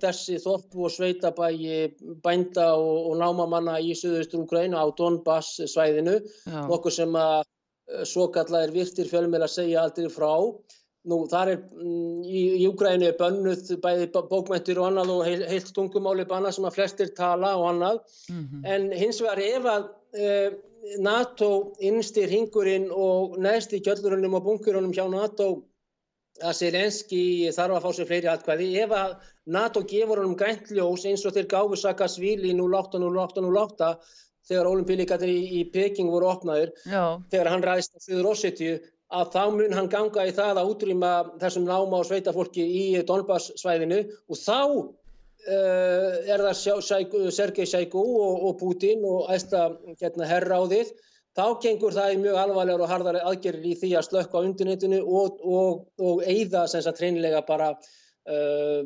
[0.00, 1.80] þessi þorpu og sveitabægi
[2.24, 6.16] bænda og, og námamanna í söðustur Ukraínu á Donbass svæðinu,
[6.46, 6.62] Já.
[6.70, 10.32] nokkuð sem að eh, svo kallar virtir fjölmjöl að segja aldrei frá.
[11.04, 16.24] Nú þar er mm, í, í Ukraínu bönnuð bæði bókmæntir og annað og heilt tungumáli
[16.30, 18.62] banna sem að flestir tala og annað, mm -hmm.
[18.64, 20.30] en hins vegar ef að e,
[21.04, 25.48] NATO innstýr hingurinn og neðst í kjöllurunum og bunkurunum hjá NATO
[26.42, 27.22] að Selenski
[27.54, 29.12] þarf að fá sér fleiri atkvæði ef að
[29.56, 33.92] NATO gefur honum græntljós eins og þeir gáfu Sakasvili 08-08-08
[34.48, 37.20] þegar olimpílíkatir í, í Peking voru opnaður Já.
[37.30, 38.74] þegar hann ræðist á Þjóður Ossetju
[39.14, 43.52] að þá mun hann ganga í það að útrýma þessum náma og sveitafólki í Donbass
[43.60, 44.58] svæðinu og þá
[45.44, 49.66] er það Sergei Sækú og, og Putin og æsta
[50.00, 50.94] hérna, herráðið,
[51.34, 55.02] þá gengur það í mjög alvarlegar og hardar aðgerir í því að slökka á undunitinu
[55.02, 58.82] og, og, og eigða hreinlega bara uh,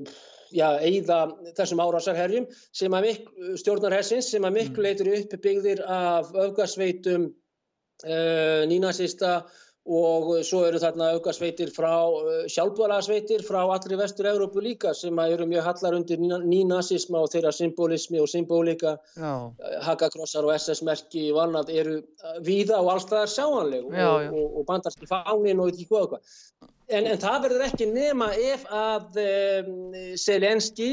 [0.55, 1.21] já, eigða
[1.59, 4.87] þessum árásarherjum sem að miklu, stjórnarhersins sem að miklu mm.
[4.87, 9.43] leitur upp byggðir af öfgasveitum uh, nínasista
[9.89, 15.47] og svo eru þarna aukasveitir frá uh, sjálfbúðalagsveitir frá allri vestur Európu líka sem eru
[15.49, 18.97] mjög hallar undir nínasisma og þeirra symbolismi og symbólika.
[19.17, 19.49] Uh,
[19.87, 22.01] hakakrossar og SS-merki og annað eru
[22.45, 26.43] víða og allstaðar sjáanleg já, og, og, og bandarski fánin og eitthvað eitthvað.
[26.89, 29.73] En, en það verður ekki nema ef að um,
[30.17, 30.93] Selenski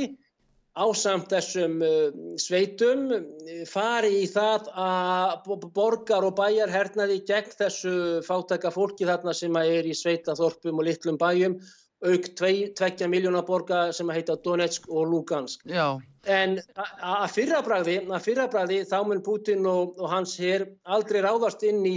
[0.75, 2.09] ásamt þessum uh,
[2.41, 7.95] sveitum uh, fari í það að borgar og bæjar hernaði gegn þessu
[8.27, 11.55] fátæka fólki þarna sem er í sveitaþorpum og litlum bæjum
[12.05, 15.63] auk tveggja miljóna borga sem heita Donetsk og Lugansk.
[15.63, 15.95] Já.
[16.27, 21.95] En að fyrrabræði, fyrrabræði þá mun Putin og, og hans hér aldrei ráðast inn í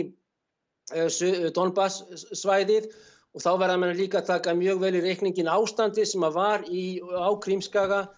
[0.94, 2.92] uh, Donbass svæðið
[3.34, 6.64] og þá verða mann líka að taka mjög vel í reikningin ástandi sem að var
[6.70, 8.17] í, á Krímskaga Eh,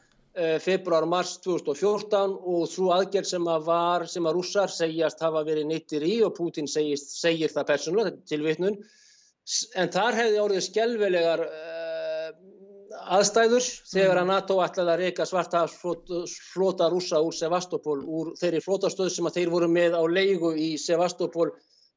[0.63, 6.05] februar-mars 2014 og svo aðgerð sem að var, sem að rússar segjast hafa verið neyttir
[6.07, 8.79] í og Putin segist, segir það persónulega til vitnun
[9.75, 12.29] en þar hefði árið skjálfilegar uh,
[13.17, 19.11] aðstæður þegar að NATO ætlaði að reyka svarta flota rússa úr Sevastopol úr þeirri flotastöð
[19.15, 21.51] sem að þeir voru með á leigu í Sevastopol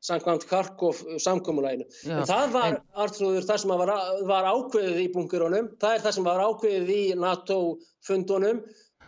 [0.03, 1.85] samkvæmt Kharkov samkómulæginu.
[2.11, 3.91] En það var, Artrúður, það sem var,
[4.29, 8.59] var ákveðið í bunkerunum, það er það sem var ákveðið í NATO-fundunum,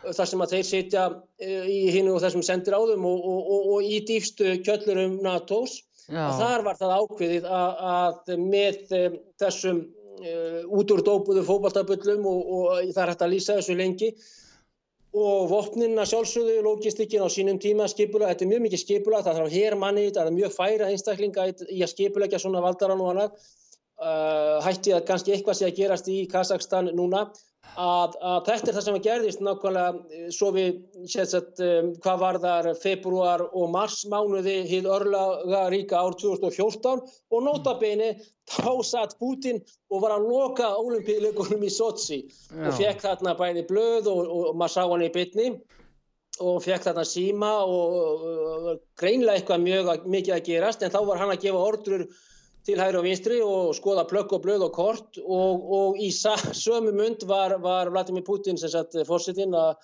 [0.06, 1.04] það sem að þeir setja
[1.42, 5.82] eh, í hinn og þessum sendir áðum og, og, og, og í dýfstu kjöllurum NATO-s.
[6.06, 9.80] Þar var það ákveðið að, að með um, þessum
[10.22, 14.12] uh, út úr dópuðu fókbaltabullum og það er hægt að lýsa þessu lengi,
[15.16, 19.54] og vopninna sjálfsögðu, logistikkin á sínum tíma skipula, þetta er mjög mikið skipula, það þarf
[19.54, 23.46] hér manni, það er mjög færa einstaklinga í að skipulegja svona valdaran og annað,
[24.04, 27.30] uh, hætti að kannski eitthvað sé að gerast í Kazakstan núna,
[27.76, 30.78] að, að þetta er það sem að gerðist nákvæmlega eh, svo við
[31.12, 37.46] sett um, hvað var þar februar og mars mánuði hið örlaga ríka ár 2014 og
[37.46, 38.14] notabene
[38.50, 39.62] þá satt Putin
[39.92, 42.68] og var að loka olimpíuleikunum í Sochi Já.
[42.68, 45.50] og fekk þarna bæði blöð og, og, og maður sá hann í bytni
[46.44, 51.24] og fekk þarna síma og, og greinlega eitthvað mjög mikið að gerast en þá var
[51.24, 52.08] hann að gefa ordrur
[52.66, 56.94] til hægri og vinstri og skoða plökk og blöð og kort og, og í sömu
[56.96, 59.76] mynd var, var Vladimir Putin sem satt fórsettin að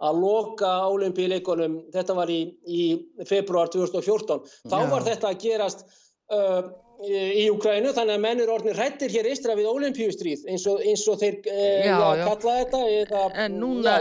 [0.00, 2.84] að loka álimpíuleikonum, þetta var í, í
[3.28, 4.46] februar 2014.
[4.70, 4.86] Þá Já.
[4.92, 5.84] var þetta að gerast
[6.32, 6.70] uh,
[7.04, 11.38] í Ukrænu, þannig að mennur orðinir hrættir hér eistra við ólimpíustríð eins, eins og þeir
[11.44, 12.24] uh, já, já.
[12.30, 12.82] kalla þetta.
[12.96, 13.96] Eða, en núna,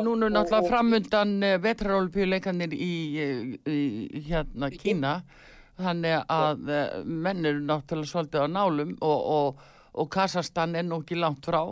[0.00, 2.92] núna er náttúrulega framundan uh, vetrarólimpíuleikanir í,
[3.68, 5.18] í hérna Kína
[5.84, 11.02] þannig að eh, menn eru náttúrulega svolítið á nálum og, og, og Kassastan er nú
[11.02, 11.64] ekki langt frá.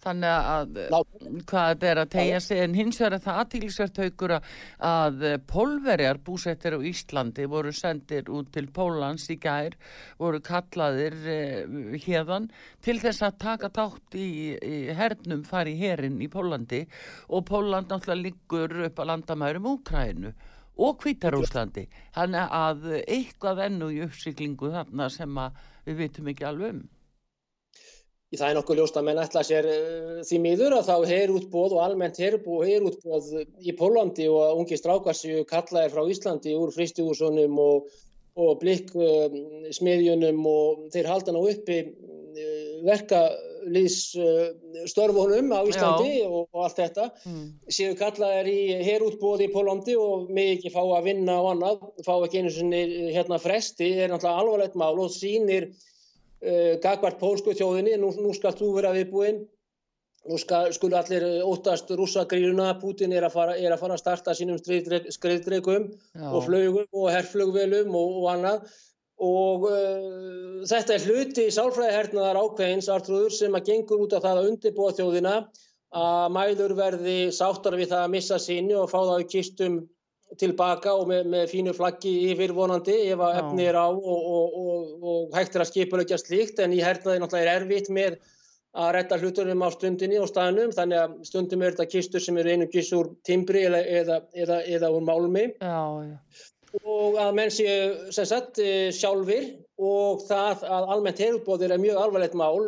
[0.00, 0.94] Þannig að eh,
[1.50, 2.60] hvað þetta er að tegja sig.
[2.64, 8.48] En hins vegar það aðtílisvert haugur að eh, pólverjar búsettir á Íslandi voru sendir út
[8.54, 9.76] til Pólans í gær
[10.20, 11.18] voru kallaðir
[12.06, 12.48] hérðan
[12.84, 16.86] til þess að taka tátt í, í hernum fari í herin í Pólandi
[17.28, 20.32] og Póland náttúrulega liggur upp að landamærum Úkrænu
[20.80, 25.44] og Kvítarúslandi þannig að eitthvað ennu í uppsiklingu þarna sem
[25.86, 26.88] við vitum ekki alveg um.
[28.30, 31.72] Það er nokkuð ljóst að menn ætla sér uh, því miður að þá er útbóð
[31.74, 37.88] og almennt er útbóð í Pólandi og ungi strákarsi kallaðir frá Íslandi úr fristjúsunum og,
[38.38, 39.26] og blikk uh,
[40.54, 43.24] og þeir halda ná uppi uh, verka
[43.74, 47.44] liðsstörfunum á Íslandi og, og allt þetta mm.
[47.72, 52.14] séu kallaðir í herútbóði í Pólandi og með ekki fá að vinna og annað, fá
[52.16, 52.82] ekki einu svona
[53.14, 58.56] hérna fresti er náttúrulega alvarlegt mál og sínir uh, gagvart pólsku þjóðinni, nú, nú skal
[58.58, 59.44] þú vera viðbúinn
[60.28, 64.58] Nú skulle allir óttast rússagríðuna, Putin er að fara er að, fara að starta sínum
[64.60, 65.86] skriðdreikum
[66.28, 68.66] og flögum og herrflugvelum og, og annað
[69.20, 74.40] og uh, þetta er hluti í sálfræðihernaðar ákveðins artrúður sem að gengur út af það
[74.40, 75.34] að undirbúa þjóðina
[76.00, 79.80] að mæður verði sáttar við það að missa síni og fá það í kistum
[80.38, 84.58] tilbaka og með, með fínu flaggi yfir vonandi ef að efni er á og, og,
[84.60, 86.62] og, og hægt er að skipulegja slíkt.
[86.62, 88.20] En í hernaði náttúrulega er erfitt með
[88.78, 92.54] að retta hlutunum á stundinni og staðnum þannig að stundum er þetta kistur sem eru
[92.54, 95.48] einu kiss úr timbri eða, eða, eða, eða úr málmi.
[95.58, 96.46] Já, já
[96.84, 99.48] og að menn séu sem sagt eh, sjálfur
[99.80, 102.60] og það að almennt herutbóðir er mjög alvarlegt mál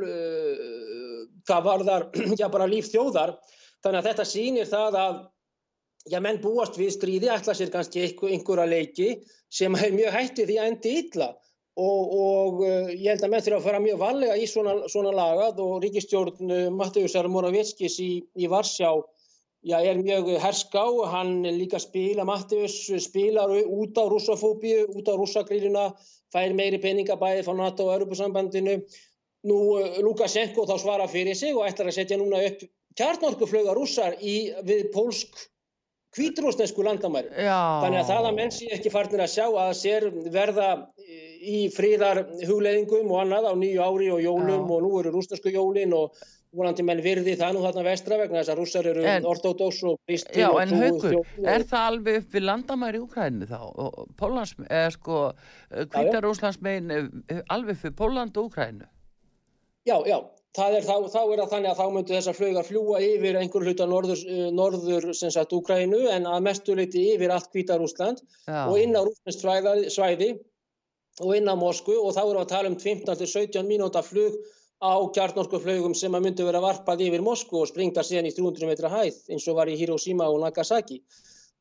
[1.49, 2.09] það var þar,
[2.41, 3.37] já bara líf þjóðar.
[3.83, 5.15] Þannig að þetta sýnir það að
[6.13, 9.09] já, menn búast við stríði, ætla sér kannski einhver, einhverja leiki
[9.53, 11.33] sem er mjög hætti því að endi illa.
[11.81, 15.15] Og, og uh, ég held að menn þurfa að fara mjög valega í svona, svona
[15.17, 18.91] lagað og ríkistjórn Mattiusar Moravetskis í, í Varsjá
[19.63, 25.93] já, er mjög herská, hann líka spila, Mattius spilar út á rússafóbíu, út á rússagríluna,
[26.33, 28.81] fær meiri peningabæði frá NATO og Europasambandinu.
[29.47, 32.61] Nú uh, Lukashenko þá svara fyrir sig og ætlar að setja núna upp
[32.99, 35.41] kjarnorkuflöga rússar í, við pólsk
[36.13, 37.33] kvítrúsnesku landamæri.
[37.33, 37.59] Já.
[37.83, 40.69] Þannig að það að menn sé ekki farnir að sjá að sér verða
[41.43, 44.75] í fríðar hugleðingum og annað á nýju ári og jólum Já.
[44.77, 46.13] og nú eru rúsnesku jólin og
[46.57, 50.45] volandi menn virði það nú þarna vestra vegna þess að rússar eru ortodox og kristi
[50.47, 51.17] og trúið.
[51.55, 53.61] Er það alveg upp við landamæri í Úkræni þá?
[54.21, 55.23] Pólans, eða sko,
[55.95, 56.93] Kvítarúslands megin
[57.53, 58.89] alveg fyrir Póland og Úkrænu?
[59.89, 60.21] Já, já,
[60.53, 63.87] Er, þá, þá er það þannig að þá myndu þessar flögar fljúa yfir einhver hluta
[63.89, 68.21] norður, eh, norður sem sagt Úkrænu en að mestu leiti yfir allt Kvítarúsland
[68.53, 70.29] og inn á rúsnest svæði
[71.25, 74.37] og inn á Mosku og þá erum við að tala um 15-17 mínúta flug
[74.83, 78.91] á kjarnorkuflögum sem að myndu vera varpað yfir Mosku og springta síðan í 300 metra
[78.91, 80.99] hæð eins og var í Hiroshima og Nagasaki.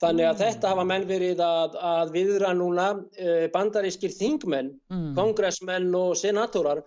[0.01, 0.41] Þannig að mm.
[0.41, 2.87] þetta hafa menn verið að, að viðra núna
[3.21, 5.11] eh, bandarískir þingmenn, mm.
[5.19, 6.81] kongressmenn og senátorar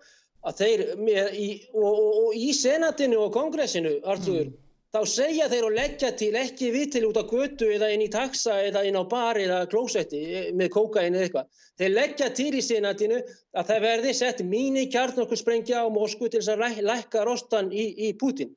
[0.44, 0.82] að þeir
[1.30, 4.63] í, og, og, og í senatinu og kongressinu Artur, mm.
[4.94, 8.10] Þá segja þeir og leggja til ekki við til út á götu eða inn í
[8.12, 11.48] taxa eða inn á bar eða klósetti með kókain eða eitthvað.
[11.80, 13.18] Þeir leggja til í senatinu
[13.58, 18.12] að það verði sett mínu kjarnokkursprengja á Moskvu til þess að lækka rostan í, í
[18.20, 18.54] Putin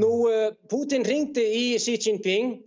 [0.00, 2.58] nú uh, Putin ringdi í Xi Jinping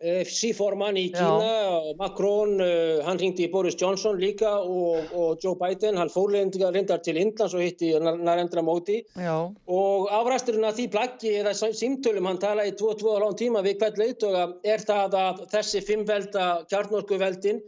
[0.00, 5.58] Eh, síformann í Kína, Macron, uh, hann ringdi í Boris Johnson líka og, og Joe
[5.60, 9.34] Biden, hann fór reyndar til Indlands og hitti Narendra Modi Já.
[9.68, 14.00] og afræsturinn af því plaggi eða símtölum hann tala í 2-2 lán tíma við hvert
[14.00, 17.60] leiðtoga er það að þessi fimmvelda kjarnorkuveldin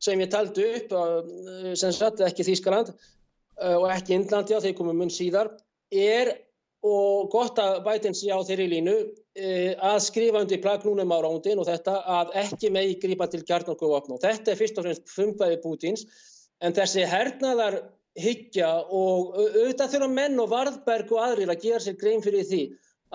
[0.00, 0.96] sem ég taldi upp,
[1.76, 2.94] sem satt ekki Þískaland
[3.74, 5.52] og ekki Indlandi á þeir komum mun síðar,
[5.92, 6.38] er
[6.80, 8.98] og gott að Biden sé á þeirri línu
[9.36, 14.22] að skrifa undir plagnúnum á rándin og þetta að ekki megi grípa til kjarnarkofapn og
[14.22, 16.06] þetta er fyrst og fremst frumkvæði Pútins
[16.64, 17.82] en þessi hernaðar
[18.16, 22.62] hyggja og auðvitað þurfa menn og Varðberg og aðrir að gera sér grein fyrir því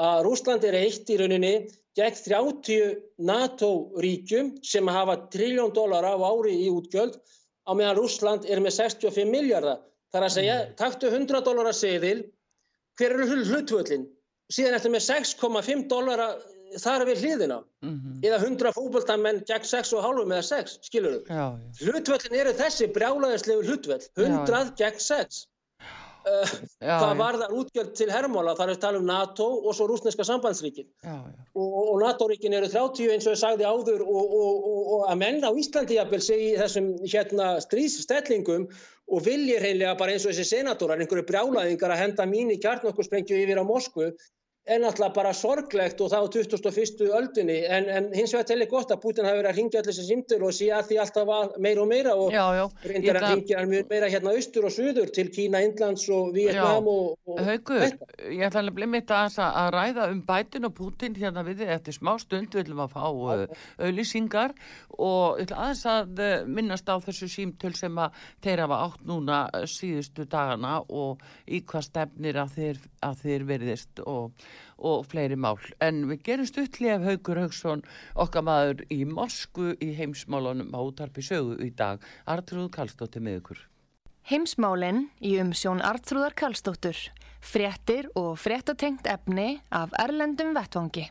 [0.02, 1.54] að Rúsland er eitt í rauninni
[1.98, 7.18] gegn 30 NATO-ríkjum sem hafa triljón dólar á ári í útgjöld
[7.66, 9.82] á meðan Rúsland er með 65 miljardar.
[10.12, 12.20] Það er að segja, taktu 100 dólar að segðil
[13.00, 14.08] hver eru hlutvöldin
[14.52, 16.32] síðan eftir með 6,5 dólara
[16.80, 17.62] þar við hliðina.
[17.84, 18.20] Mm -hmm.
[18.28, 24.28] eða 100 fókbaltamenn gegn 6,5 eða 6, skilur þú hlutvöldin eru þessi brjálaðislegu hlutvöld 100
[24.28, 24.76] já, já.
[24.84, 25.48] gegn 6
[26.22, 26.50] Uh,
[26.84, 30.86] hvað var það útgjöld til herrmála þar er tala um NATO og svo rúsneska sambandsríkin.
[31.58, 35.42] Og, og NATO-ríkin eru 30 eins og ég sagði áður og, og, og að menn
[35.42, 38.68] á Íslandi jafnvel segi þessum hérna stríðsstellingum
[39.10, 43.42] og viljir heimlega bara eins og þessi senatórar einhverju brjálaðingar að henda mín í kjarnokkursprengju
[43.42, 44.12] yfir á Moskvu
[44.66, 47.00] er náttúrulega bara sorglegt og það á 2001.
[47.18, 50.06] öldunni en, en hins vegar tellir gott að Putin hafi verið að ringja allir þessi
[50.06, 52.66] simtur og að því alltaf meira og meira og já, já.
[52.92, 57.18] reyndar að ringja mjög meira hérna austur og suður til Kína, Indlands og Vietnam og,
[57.26, 57.88] og Haugur,
[58.30, 61.74] ég ætla að bli mitt að, að ræða um Biden og Putin hérna við þið
[61.80, 64.56] eftir smá stund við ætlum að fá uh, auðlýsingar
[65.02, 69.10] og ég ætla aðeins að uh, minnast á þessu símtöl sem að þeir hafa átt
[69.10, 75.38] núna síðustu dagana og í hvað stefnir að þeir, að þeir veriðist og og fleiri
[75.40, 75.60] mál.
[75.82, 77.84] En við gerum stuttli af Haugur Haugsson
[78.16, 82.02] okkar maður í Moskvu í heimsmálunum á útarpi sögu í dag.
[82.26, 83.64] Artrúð Kallstóttir með ykkur.
[84.30, 86.98] Heimsmálinn í umsjón Artrúðar Kallstóttur.
[87.42, 91.10] Frettir og frettatengt efni af Erlendum Vettvangi.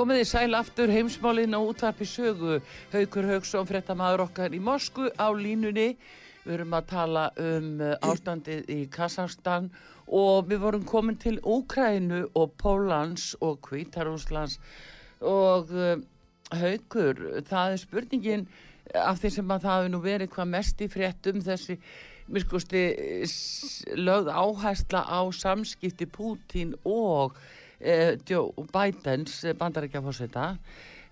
[0.00, 2.54] Komiði sæl aftur heimsmálinn á útvarpi sögu.
[2.88, 5.90] Haukur Haugsson, frettamæður okkar í Mosku á línunni.
[6.46, 9.68] Við erum að tala um uh, ástandið í Kazakstan
[10.08, 14.56] og við vorum komin til Úkrænu og Pólans og Kvítarúslands
[15.20, 16.00] og uh,
[16.48, 18.48] Haukur, það er spurningin
[18.96, 21.76] af því sem að það hefur nú verið hvað mest í frettum þessi
[22.32, 22.86] miskusti
[24.00, 27.36] lögð áhersla á samskipti Pútín og
[27.80, 30.46] eh, Joe Bidens eh, bandarækjafósita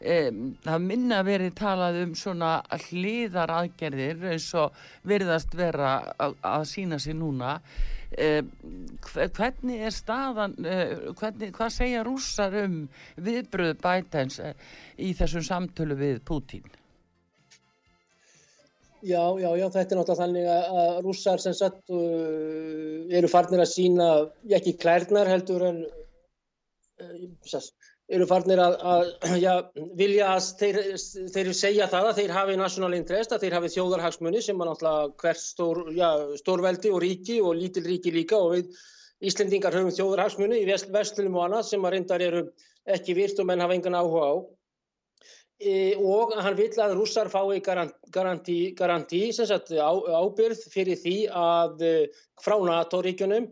[0.00, 0.30] eh,
[0.64, 2.58] það minna verið talað um svona
[2.88, 4.76] hliðar aðgerðir eins og
[5.08, 7.58] verðast vera að, að sína sér núna
[8.16, 8.40] Eh,
[9.12, 12.78] hvernig er staðan, eh, hvernig, hvað segja rússar um
[13.20, 14.54] viðbröðu bætens eh,
[14.96, 16.64] í þessum samtölu við Pútín?
[19.04, 23.70] Já, já, já, þetta er náttúrulega þannig að rússar sem sagt uh, eru farnir að
[23.70, 24.08] sína,
[24.56, 25.76] ekki klærnar heldur en
[26.98, 29.52] eru farnir að, að já,
[29.98, 30.78] vilja að þeir,
[31.34, 35.10] þeir segja það að þeir hafi national interest, að þeir hafi þjóðarhagsmunni sem er náttúrulega
[35.22, 36.08] hvert stór, já,
[36.40, 38.78] stórveldi og ríki og lítil ríki líka og við
[39.18, 42.42] Íslendingar höfum þjóðarhagsmunni í vestlunum og annað sem að reyndar eru
[42.86, 44.34] ekki virt og menn hafa engan áhuga á.
[45.58, 51.82] E, og hann vill að rússar fái garanti, garanti sagt, á, ábyrð fyrir því að
[51.82, 51.94] e,
[52.38, 53.50] frá NATO-ríkjunum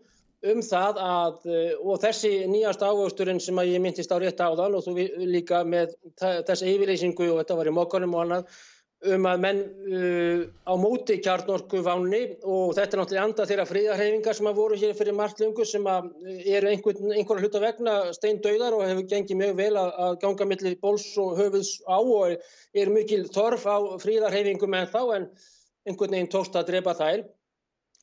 [0.52, 4.78] um það að, e, og þessi nýjast ávöxturinn sem að ég myndist á rétt áðan
[4.78, 4.94] og þú
[5.26, 8.56] líka með þessi yfirleysingu og þetta var í mokkanum og annað,
[9.04, 9.58] um að menn
[9.92, 14.78] uh, á móti kjarnorku váni og þetta er náttúrulega anda þeirra fríðarhefingar sem að voru
[14.80, 16.08] hér fyrir margt lungu sem að
[16.56, 20.78] eru einhvern, einhverja hluta vegna steindauðar og hefur gengið mjög vel að, að ganga millir
[20.80, 25.28] bóls og höfuðs á og er, mikil torf á fríðarhefingum en þá en
[25.86, 27.26] einhvern veginn tókst að drepa þær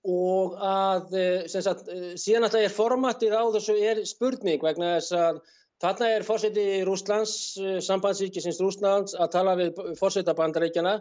[0.04, 5.20] og að eh, sagt, eh, síðan það er formatið á þessu er spurning vegna þess
[5.20, 5.44] að
[5.84, 10.94] Þarna er fórseti Rúslands, eh, sambandsvíkisins Rúslands, að tala við fórseta bandarækjana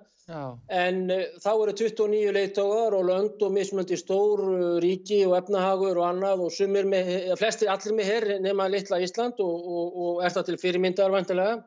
[0.75, 0.99] en
[1.39, 4.43] þá eru 29 leittógar og lönd og mismöndi stór
[4.83, 9.39] ríki og efnahagur og annað og sumir með, flestir allir með herr nema litla Ísland
[9.45, 11.63] og, og, og er það til fyrirmyndar vantilega.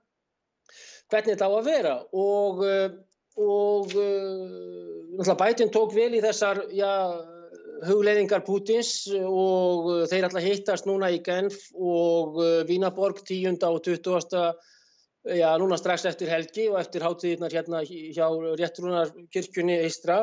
[1.07, 1.95] Hvernig þetta á að vera?
[2.11, 2.65] Og,
[3.35, 6.91] uh, og bætinn tók vel í þessar, já,
[7.85, 13.59] hugleiðingar Pútins og uh, þeir alltaf hittast núna í Genf og Vínaborg uh, 10.
[13.67, 14.53] og 20.
[15.35, 18.27] Já, núna strax eftir helgi og eftir hátíðirnar hérna hjá
[18.59, 20.19] réttrúnarkirkjunni Eistra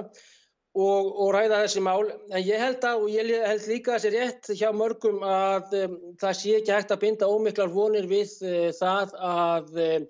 [0.78, 2.06] og, og ræða þessi mál.
[2.30, 6.38] En ég held að, og ég held líka þessi rétt hjá mörgum að um, það
[6.38, 10.00] sé ekki hægt að binda ómiklar vonir við uh, það að Eh,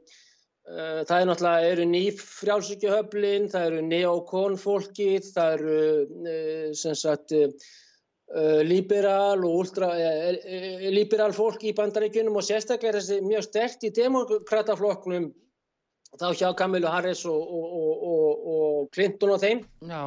[0.63, 5.79] það er náttúrulega, eru nýfrjálsíkjuhöflin, það eru neokon-fólkið, það eru
[6.33, 7.51] eh, sem sagt eh,
[8.65, 9.91] liberal og ultra,
[10.95, 15.29] liberal fólk í bandaríkunum og sérstaklega er þessi mjög stert í demokrataflokknum
[16.17, 19.67] þá hjá Kamilu Harris og, og, og, og Clinton og þeim.
[19.89, 20.05] Já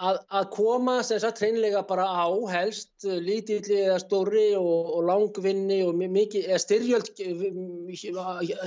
[0.00, 5.82] að, að koma sagt hreinlega bara á helst eh, lítilli eða stóri og, og langvinni
[5.86, 7.42] og mikið eða styrjöld eh,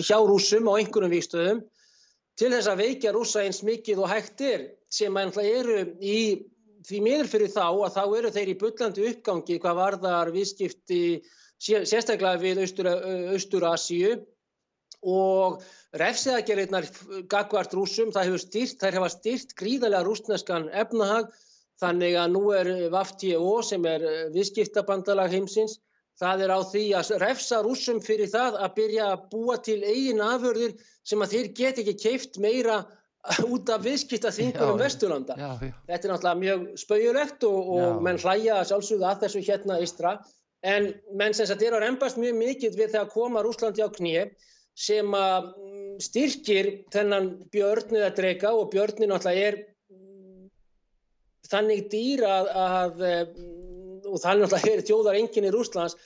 [0.05, 1.63] hjá rúsum á einhverjum vikstöðum
[2.39, 6.19] til þess að veikja rúsa eins mikið og hægtir sem eru í
[6.85, 11.01] því miður fyrir þá að þá eru þeir í byllandi uppgangi hvað varðar viðskipti
[11.65, 14.19] sérstaklega við Austur-Asíu
[15.05, 15.63] og
[15.99, 16.87] refsiðagerðirnar
[17.31, 21.29] gagvart rúsum, það hefur styrt, þær hefa styrt gríðarlega rúsneskan efnahag
[21.81, 25.79] þannig að nú er VAFTO sem er eh, viðskiptabandalag heimsins,
[26.19, 30.23] það er á því að refsa rúsum fyrir það að byrja að búa til eigin
[30.23, 32.83] aförður sem að þeir get ekki keift meira
[33.51, 35.35] út af viðskipta þingunum Vesturlanda.
[35.39, 35.75] Já, já.
[35.89, 40.17] Þetta er náttúrulega mjög spauðulegt og, og menn hlæja sjálfsögða að þessu hérna Ístra
[40.65, 44.35] en menn sem þetta er að reymbast mjög mikið við þegar koma Rúslandi á knið
[44.75, 50.49] sem að mm, styrkir þennan björn eða dreika og björnin alltaf er mm,
[51.47, 55.97] þannig dýr að, að mm, og þannig alltaf er tjóðar enginn í Rúslands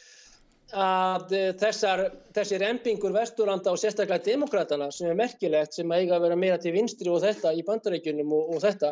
[0.70, 2.04] að þessar,
[2.36, 6.76] þessi rempingur Vesturlanda og sérstaklega demokratana sem er merkilegt sem eiga að vera meira til
[6.76, 8.92] vinstri og þetta í bandarækjunum og, og þetta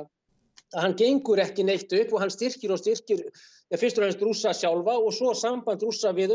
[0.73, 4.23] að hann gengur ekki neitt upp og hann styrkir og styrkir ja, fyrst og fremst
[4.25, 6.34] rúsa sjálfa og svo samband rúsa við,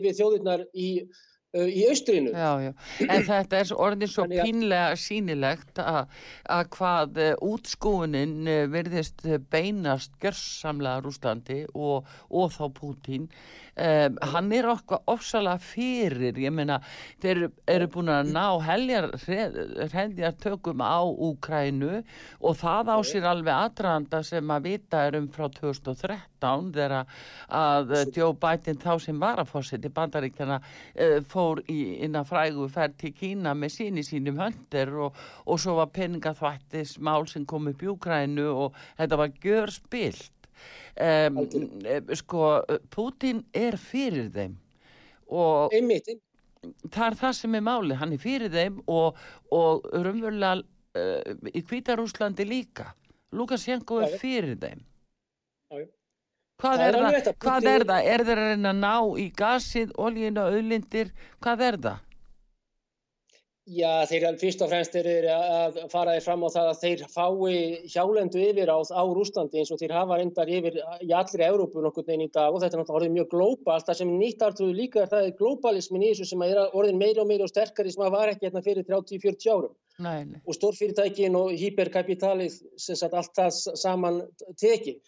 [0.00, 0.88] við þjóðirnar í
[1.54, 2.30] í austrinu.
[2.30, 2.72] Já, já,
[3.06, 11.02] en þetta er orðin svo pínlega sínilegt að hvað uh, útskúinin uh, verðist beinast gjörsamlega
[11.04, 13.26] Rúslandi og, og þá Pútín
[13.80, 16.76] Um, hann er okkar ofsalega fyrir ég meina,
[17.22, 19.06] þeir eru búin að ná heljar
[19.94, 22.02] heljar tökum á Úkrænu
[22.44, 26.96] og það á sér alveg aðranda sem að vita er um frá 2013 þegar
[27.48, 32.28] að Joe Biden þá sem var að fósitt í bandaríkjana uh, fór í, inn að
[32.34, 35.16] frægu fær til Kína með síni sínum höndir og,
[35.48, 40.39] og svo var peningaþvættis mál sem kom upp í Úkrænu og þetta var gjör spilt
[41.06, 41.40] um,
[42.18, 42.50] sko
[42.90, 44.58] Putin er fyrir þeim
[45.30, 46.10] og einmitt
[46.92, 49.16] það er það sem er máli, hann er fyrir þeim og,
[49.54, 50.66] og rumvöla uh,
[51.00, 52.90] eh, í Kvítarúslandi líka
[53.32, 55.88] Lukashenko er fyrir þeim já, já.
[56.60, 58.06] Hvað er, það, það, hvað er það?
[58.12, 61.12] Er það að reyna að ná í gasið, oljina, auðlindir?
[61.40, 62.02] Hvað er það?
[63.68, 67.58] Já, þeir fyrst og fremst eru að fara þeir fram á það að þeir fái
[67.92, 72.06] hjálendu yfir á, á Rúslandi eins og þeir hafa reyndar yfir í allri Európu nokkur
[72.08, 73.86] neginn í dag og þetta er náttúrulega orðið mjög glóbalt.
[73.86, 77.22] Það sem nýtt artrúðu líka er það er glóbalismin í þessu sem er orðin meira
[77.22, 79.76] og meira og sterkari sem að var ekki hérna fyrir 30-40 árum.
[80.00, 80.40] Nei, nei.
[80.48, 84.22] Og stórfyrirtækin og hyperkapitalið sem sagt allt það saman
[84.56, 84.98] tekið.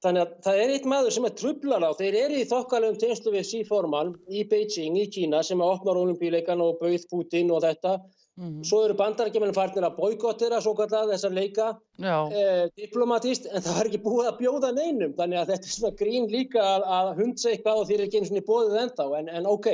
[0.00, 3.34] Þannig að það er eitt maður sem er trublar á, þeir eru í þokkalöfum tegnslu
[3.34, 7.98] við síforman í Beijing í Kína sem að opnar olimpíuleikan og bauð Putin og þetta.
[8.40, 8.64] Mm -hmm.
[8.64, 11.66] Svo eru bandarækjumenn farnir að boykottera svo kallað þessar leika
[12.00, 15.12] eh, diplomatist en það var ekki búið að bjóða neinum.
[15.18, 18.18] Þannig að þetta er svona grín líka að, að hundsa eitthvað og þeir eru ekki
[18.22, 19.68] eins og bóðið enda en, en ok,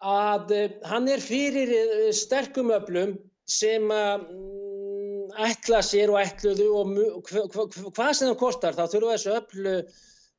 [0.00, 4.24] að eh, hann er fyrir eh, sterkum öflum sem að
[5.48, 6.90] ætla sér og ætluðu og
[7.28, 9.76] hvað sem það kostar þá þurfa þessu öllu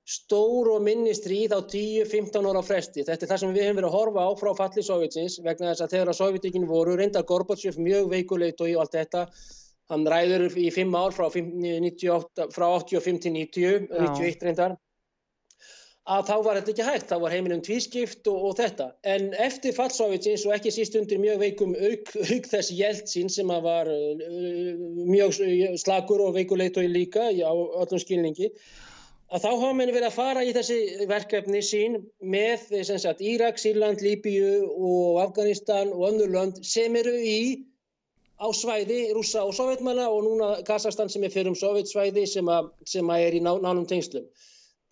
[0.05, 3.03] stór og minni stríð á 10-15 ára fresti.
[3.07, 5.85] Þetta er það sem við hefum verið að horfa á frá falli Sovjetsins vegna þess
[5.85, 9.25] að þegar að Sovjetikinn voru reyndar Gorbachev mjög veikuleit og í allt þetta
[9.89, 14.77] hann ræður í 5 ár frá, 98, frá 85 til 90, 91 reyndar
[16.05, 18.89] að þá var þetta ekki hægt, þá var heimilum tvískipt og, og þetta.
[19.09, 23.89] En eftir fallsovitsins og ekki síst undir mjög veikum auk, auk þess Jeltsin sem var
[23.89, 24.25] uh,
[25.09, 25.39] mjög
[25.81, 28.51] slagur og veikuleit og líka á öllum skilningi,
[29.33, 34.03] að þá hafa menni verið að fara í þessi verkefni sín með sagt, Írak, Sýrland,
[34.05, 37.39] Líbíu og Afganistan og önnur lönd sem eru í
[38.37, 42.51] á svæði rúsa og sovjetmanna og núna Kazakstan sem er fyrir um sovjetsvæði sem,
[42.85, 44.27] sem að er í ná, nánum tengslum.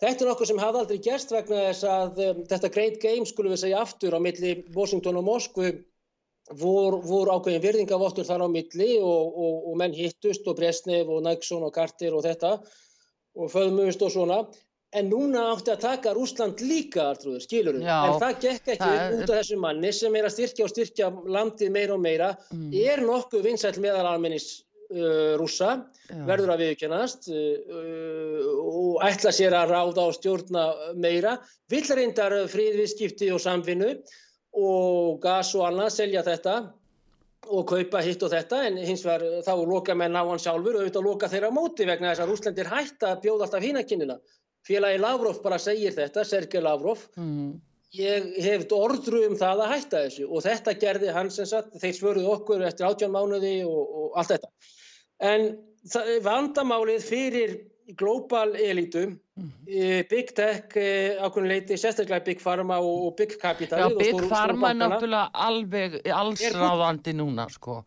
[0.02, 3.54] Þetta er okkur sem hafði aldrei gerst vegna þess að um, þetta Great Game, skulum
[3.54, 5.70] við segja aftur, á milli Washington og Moskvu
[6.60, 11.22] voru vor ákveðin virðingavottur þar á milli og, og, og menn hittust og Bresnev og
[11.24, 12.58] Nixon og Carter og þetta
[13.34, 14.42] og föðmust og svona.
[14.94, 17.88] En núna átti að taka Rúsland líka, Artrúður, skilur við.
[17.88, 19.16] En það gekk ekki það...
[19.16, 22.68] út af þessu manni sem er að styrkja og styrkja landið meira og meira, mm.
[22.78, 24.68] er nokkuð vinsætt meðal almennins uh,
[25.40, 25.70] rúsa,
[26.08, 26.20] Já.
[26.28, 30.68] verður að viðkjönast uh, og ætla sér að ráða og stjórna
[31.00, 31.38] meira,
[31.72, 33.90] vill reyndar fríðviðskipti og samfinnu
[34.54, 36.56] og gas og annað selja þetta
[37.50, 40.84] og kaupa hitt og þetta en hins vegar þá loka menn á hann sjálfur og
[40.84, 44.18] auðvitað loka þeirra á móti vegna þess að Rúslandir hætta að bjóða alltaf hínakinnina.
[44.64, 47.50] Félagi Lavrov bara segir þetta, Sergei Lavrov, mm.
[47.98, 51.98] ég hef orðru um það að hætta þessu og þetta gerði hans eins að þeir
[51.98, 54.52] svöruð okkur eftir átján mánuði og, og allt þetta.
[55.22, 55.54] En
[56.24, 57.54] vandamálið fyrir
[58.00, 59.06] global elitu,
[59.36, 60.08] mm -hmm.
[60.08, 60.72] Big Tech
[61.20, 63.78] ákveðinleiti, sérstaklega Big Pharma og Big Capital.
[63.78, 67.84] Já, Big Pharma er náttúrulega alveg allsráðandi núna sko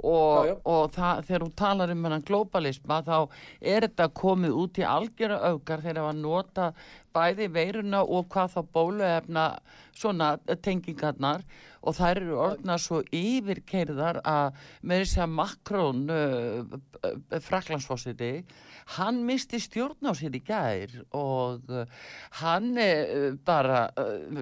[0.00, 0.56] og, já, já.
[0.64, 3.16] og það, þegar þú talar um globalisma þá
[3.60, 6.68] er þetta komið út í algjörða augar þegar það var nota
[7.18, 9.48] bæði veiruna og hvað þá bóluefna
[9.98, 11.42] svona tengingarnar.
[11.86, 18.32] Og þær eru orðnað svo yfirkeirðar að með þess að Makrón uh, uh, fraklandsfossiti
[18.96, 21.84] hann misti stjórn á sér í gær og uh,
[22.42, 23.86] hann uh, bara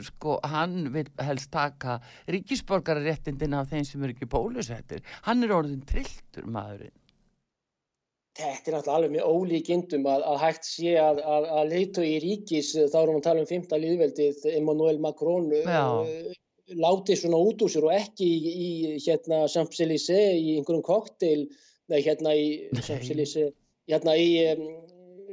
[0.08, 1.98] sko hann vil helst taka
[2.32, 5.04] ríkisborgararéttindin af þeim sem eru ekki bólusettir.
[5.28, 6.96] Hann er orðin trilltur maðurinn
[8.36, 12.16] Þetta er náttúrulega alveg með ólíkindum að, að hægt sé að, að, að leitu í
[12.20, 16.10] ríkis, þá erum við að tala um fymta líðveldið, Emmanuel Macron, uh,
[16.74, 21.46] látið svona út úr sér og ekki í, í hérna Champs-Élysées í einhverjum kokteil
[21.92, 23.54] nei hérna í Champs-Élysées
[23.86, 24.66] hérna í um,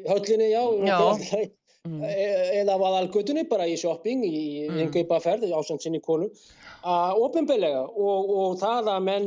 [0.07, 1.43] höllinni já, já.
[1.83, 1.99] Mm.
[2.07, 2.27] E,
[2.61, 4.37] eða var algötunni bara í shopping í
[4.69, 4.77] mm.
[4.85, 6.29] engaupaferð ásand sinni konu
[6.87, 9.25] að ofinbelega og, og það að menn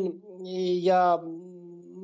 [0.80, 1.02] já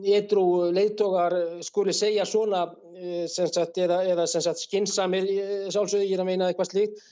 [0.03, 0.45] ytrú
[0.75, 1.35] leiðtogar
[1.65, 6.73] skuli segja svona e, sagt, eða, eða skinsamir e, sjálfsögði ég er að meina eitthvað
[6.73, 7.03] slíkt.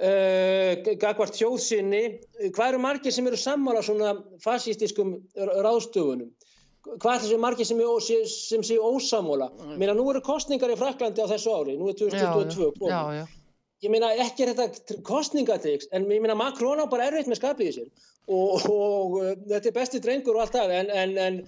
[0.00, 1.98] Uh, gagvart þjóðsynni
[2.56, 6.30] hvað eru margir sem eru sammála svona fascistiskum ráðstöfunum?
[6.86, 7.82] Hvað er þessu margir sem,
[8.32, 9.50] sem séu ósammála?
[9.76, 13.26] Meina nú eru kostningar í Fraklandi á þessu ári nú er 2022 já, já, já.
[13.84, 17.68] ég meina ekki er þetta kostningatriks en ég meina Macron á bara erfitt með skapið
[17.68, 17.90] í sér.
[18.30, 21.38] Og, og, og þetta er besti drengur og allt það en, en, en,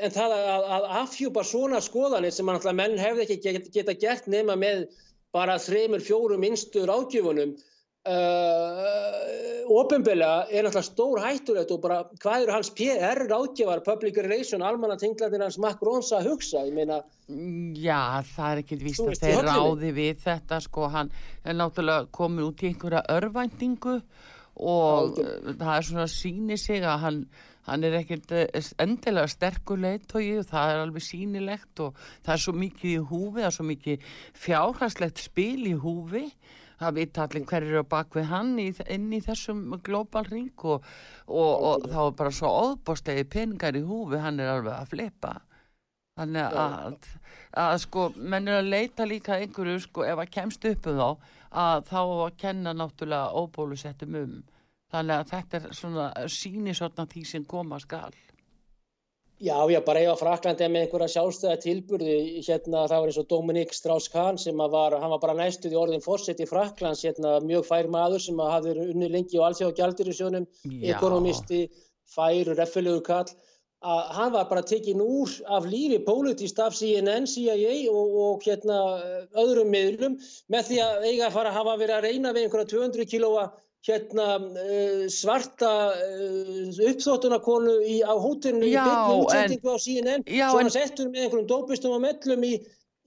[0.00, 4.56] en það að, að afhjúpa svona skoðanir sem menn hefði ekki geta, geta gert nema
[4.58, 4.86] með
[5.34, 7.54] bara þreymur, fjórum innstur ágjöfunum
[8.00, 14.64] Uh, ofinbeglega er náttúrulega stór hættulegt og bara hvað eru hans PR ráðgjafar, public relation,
[14.64, 17.02] almanna tinglandir hans Macrons að hugsa, ég meina
[17.76, 21.12] Já, það er ekki vist að þeir ráði við þetta, sko, hann
[21.44, 25.28] er náttúrulega komið út í einhverja örvæntingu og Já,
[25.60, 27.22] það er svona síni sig að hann
[27.70, 32.54] hann er ekkert eh, endilega sterkulegt og það er alveg sínilegt og það er svo
[32.58, 34.08] mikið í húfi, það er svo mikið
[34.46, 36.24] fjárhagslegt spil í húfi.
[36.80, 40.86] Það vita allir hverju eru bak við hann í, inn í þessum global ring og,
[41.28, 45.34] og, og þá er bara svo óbústegi peningar í húfi, hann er alveg að flipa.
[46.16, 47.10] Þannig að,
[47.60, 51.28] að sko, menn er að leita líka einhverju, sko, ef að kemst upp um þá,
[51.60, 54.34] að þá að kenna náttúrulega óbólusettum um
[54.90, 58.10] þannig að þetta er svona síni svona því sem koma skal.
[59.40, 63.18] Já, já, bara ef að Fraklandi er með einhverja sjálfstæða tilburði, hérna það var eins
[63.22, 67.38] og Dominik Strauss-Kahn sem var, hann var bara næstuð í orðin fórsett í Fraklands, hérna
[67.40, 70.48] mjög fær maður sem hafði unni lengi og allþjóð gældir í sjónum,
[70.92, 71.62] ekonomisti,
[72.12, 73.32] fær, reffilegur kall,
[73.80, 78.82] að hann var bara tekinn úr af lífi pólitist af CNN, CIA og, og hérna
[79.40, 80.20] öðrum miðlum
[80.52, 83.48] með því að eiga að fara að hafa verið að reyna við einhverja 200 kílóa
[83.86, 91.08] hérna uh, svarta uh, uppþóttunarkonu á hótelinu í byrju útsendingu á CNN svo hann settur
[91.08, 92.54] með einhverjum dópistum og mellum í,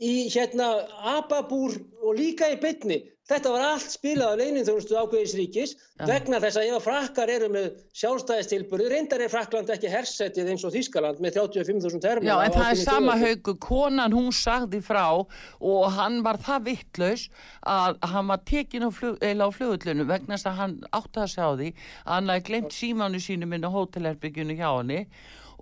[0.02, 0.72] í hérna
[1.16, 6.08] ababúr og líka í byrni Þetta var allt spilað á leinintjónustu ákveðisríkis ja.
[6.10, 10.74] vegna þess að ef frakkar eru með sjálfstæðistilbúri, reyndar er Frakkland ekki hersettið eins og
[10.76, 12.34] Þískaland með 35.000 termina.
[12.34, 17.24] Já, en það er sama haugu, konan hún sagði frá og hann var það vittlaus
[17.64, 21.48] að hann var tekin á, flug, á flugullinu vegna þess að hann átti að sjá
[21.48, 25.06] því að hann hefði glemt símánu sínu minna hótelherbyggjunu hjá henni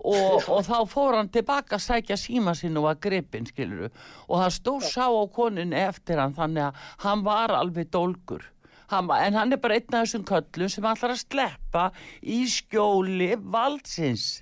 [0.01, 4.35] og, og þá fór hann tilbaka að sækja síma sinn og var gripinn skiluru og
[4.41, 8.47] það stóð sá á konin eftir hann þannig að hann var alveg dólgur.
[8.91, 11.83] Hann, en hann er bara einn af þessum köllum sem ætlar að sleppa
[12.21, 14.41] í skjóli valdsins.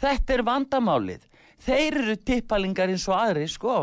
[0.00, 1.28] Þetta er vandamálið.
[1.64, 3.76] Þeir eru tippalingar eins og aðri sko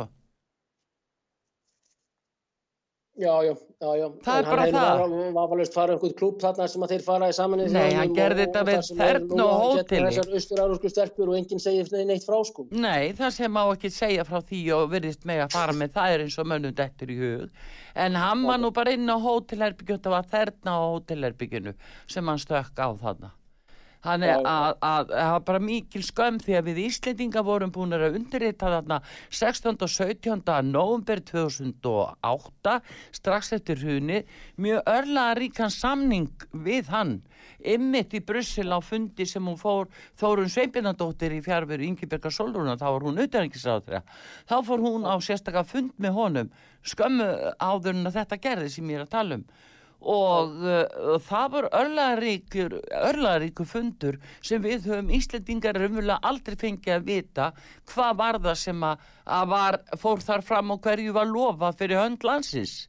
[3.21, 4.07] Já, já, já, já.
[4.25, 5.01] Það en er bara það.
[5.01, 7.73] Hann var alveg farað einhvern klúb þarna sem að þeir fara í samanlega.
[7.75, 9.99] Nei, hann gerði þetta við þernu og hóteli.
[10.07, 12.65] Þessar austur-eurósku stelpur og enginn segir neitt frá sko.
[12.73, 16.15] Nei, það sem má ekki segja frá því og virðist með að fara með það
[16.15, 17.67] er eins og mönnum dettur í hug.
[18.05, 21.75] En hann var nú bara inn á hótelherbyggjum, þetta var þerna á hótelherbyggjunu
[22.09, 23.35] sem hann stökk á þarna.
[24.01, 28.17] Hann er að það var bara mikil skömm því að við Íslendinga vorum búin að
[28.17, 28.97] undirrita þarna
[29.29, 29.77] 16.
[29.77, 30.41] og 17.
[30.71, 32.77] november 2008
[33.13, 34.23] strax eftir huni
[34.57, 37.19] mjög örlaða ríkan samning við hann
[37.61, 42.87] ymmit í Brussel á fundi sem hún fór Þórun Sveipinandóttir í fjárveru Ingeberga Solrúna, þá
[42.89, 44.01] var hún auðvitaðingisáður
[44.49, 47.27] þá fór hún á sérstaklega fund með honum skömmu
[47.61, 49.45] áður en að þetta gerði sem ég er að tala um
[50.01, 57.09] og uh, það var örlaðaríkur örlaðaríkur fundur sem við höfum Íslandingar umvölu aldrei fengið að
[57.09, 57.49] vita
[57.93, 62.01] hvað var það sem að, að var, fór þar fram og hverju var lofa fyrir
[62.01, 62.79] höndlansins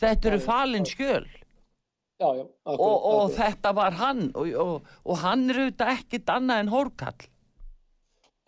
[0.00, 1.26] þetta eru falin skjöl.
[2.20, 3.36] Já, já, akkur, og, og akkur.
[3.38, 4.24] þetta var hann.
[4.36, 7.28] Og, og, og hann er auðvitað ekkit annað en hórkall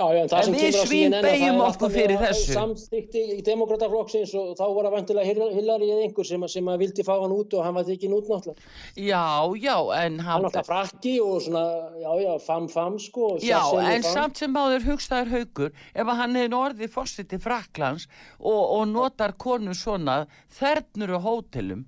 [0.02, 2.52] Já, já, en, en við svín beigjum okkur fyrir þessu.
[2.58, 7.06] samþykti í demokrataflokksins og þá var það vantilega Hillary eða einhver sem, sem að vildi
[7.06, 8.70] fá hann út og hann var tekinn út náttúrulega.
[8.98, 9.24] Já,
[9.62, 11.64] já, en hann hann náttúrulega frakki og svona,
[12.00, 14.12] já, já, fam, fam sko já, en fam.
[14.12, 19.74] samt sem áður hugstaður haugur ef hann hefði orðið fórsiti fraklands og, og notar konu
[19.74, 20.22] svona
[20.58, 21.84] þernur og hótelum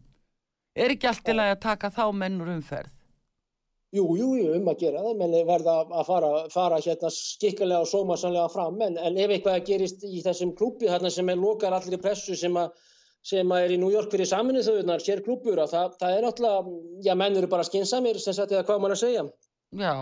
[0.74, 2.92] er ekki allt til að taka þá mennur umferð
[3.94, 7.90] Jú, jú, jú, um að gera það, menn verða að fara, fara hérna skikkilega og
[7.90, 11.94] sómasanlega fram, en, en ef eitthvað gerist í þessum klúpi þarna sem er lokar allir
[11.94, 12.72] í pressu sem að,
[13.22, 16.76] sem að er í New York fyrir saminu þauðunar, sér klúpur, það, það er náttúrulega,
[17.06, 19.26] já, menn eru bara skinsamir, sem sagt, eða hvað mann að segja.
[19.74, 19.94] Já,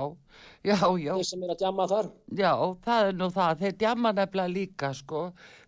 [0.64, 1.12] já, já.
[1.16, 2.09] Þeir sem er að djama þar.
[2.36, 2.53] Já,
[2.84, 5.22] það er nú það, þeir djama nefnilega líka, sko,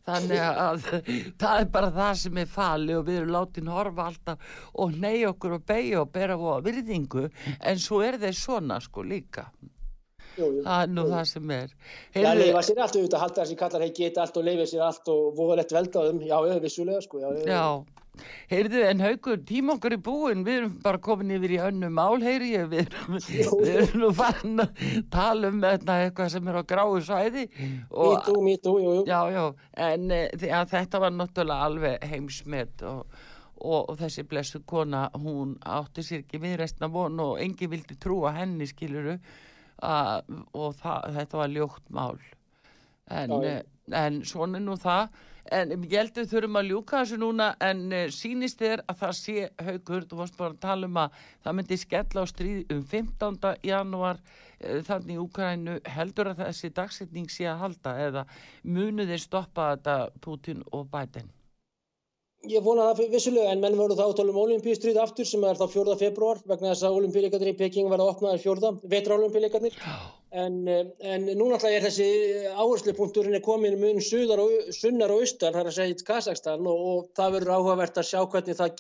[0.05, 0.89] þannig að
[1.41, 5.25] það er bara það sem er fali og við erum látið horfa alltaf og ney
[5.29, 7.29] okkur og beigja og bera á virðingu.
[7.61, 11.75] En svo er þeir svona sko líka jú, jú, það er nú það sem er.
[12.15, 12.29] Heyrðu...
[12.29, 15.13] Já, leifa sér allt auðvitað, halda þessi kallar hei geta allt og leifa sér allt
[15.15, 17.67] og voðalegt veldaðum, já, vissulega sko Já, já
[18.51, 22.21] Heyrðu, en haugur, tíma okkur er búin, við erum bara komin yfir í önnu mál,
[22.23, 23.17] heyri ég, við erum,
[23.65, 27.47] við erum nú fann að tala um eitthvað sem er á gráu sæði.
[27.59, 29.07] Mítú, mítú, jú, jú.
[29.09, 29.45] Já, já,
[29.89, 33.19] en e, þetta var náttúrulega alveg heimsmet og,
[33.59, 38.37] og, og þessi blessu kona, hún átti sér ekki viðræstna von og engi vildi trúa
[38.39, 39.19] henni, skiluru,
[39.85, 42.19] og það, þetta var ljótt mál.
[43.13, 43.55] En, já,
[44.01, 45.09] en svona nú það
[45.53, 49.15] en ég held að þurfum að ljúka þessu núna en uh, sínist þér að það
[49.19, 52.83] sé haugur, þú varst bara að tala um að það myndi skella á stríð um
[52.95, 53.39] 15.
[53.69, 58.27] janúar uh, þannig Úkrænu heldur að þessi dagsetning sé að halda eða
[58.65, 61.34] munu þeir stoppa þetta Putin og Biden?
[62.51, 65.57] Ég vona það vissulega en menn voru þá að tala um olimpíustrið aftur sem er
[65.61, 65.97] þá 4.
[66.03, 68.75] februar vegna þess að olimpíuleikarnir í Peking verða opnaðir 4.
[68.93, 69.79] vetraolimpíuleikarnir
[70.35, 72.07] En, eh, en nú náttúrulega er þessi
[72.59, 76.81] áherslupunkturinn er komin mun suðar og, sunnar og austar, það er að segja Kazakstan og,
[76.91, 78.73] og það verður áhugavert að sjá hvernig það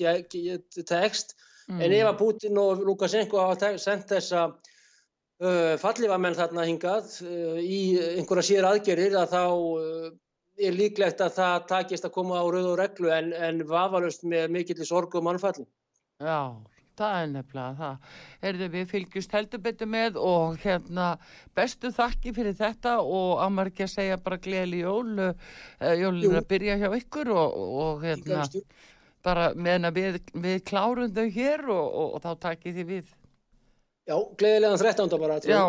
[0.89, 1.37] tekst.
[1.69, 1.85] Mm.
[1.87, 7.81] En ef að Putin og Lukashenko hafa sendt þessa uh, fallifamenn þarna hingað uh, í
[8.19, 10.11] einhverja sér aðgerir að þá uh,
[10.59, 14.53] er líklegt að það takist að koma á rauð og reglu en, en vafalust með
[14.55, 15.67] mikill sorg og mannfalli.
[16.23, 16.55] Já,
[16.99, 18.15] það er nefnilega það.
[18.45, 21.09] Herðu, við fylgjumst heldur betur með og hérna
[21.57, 26.89] bestu þakki fyrir þetta og að segja bara gleðli jól, uh, jólun að byrja hjá
[27.01, 28.47] ykkur og, og hérna
[29.25, 33.13] bara meðan við, við klárum þau hér og, og, og þá takkið þið við.
[34.05, 35.17] Já, gleðilegan 13.
[35.17, 35.39] bara.
[35.49, 35.61] Já,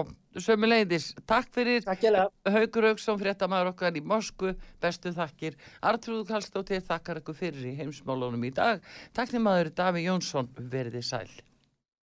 [0.43, 1.13] sömu leiðis.
[1.23, 4.51] Takk fyrir Haugur Haugsson, fréttamaður okkar í Mosku,
[4.83, 5.55] bestu þakkir.
[5.79, 8.83] Artrúðu Kallstóttir þakkar ykkur fyrir í heimsmálunum í dag.
[9.15, 11.29] Takk til maður Daví Jónsson, verið þið sæl.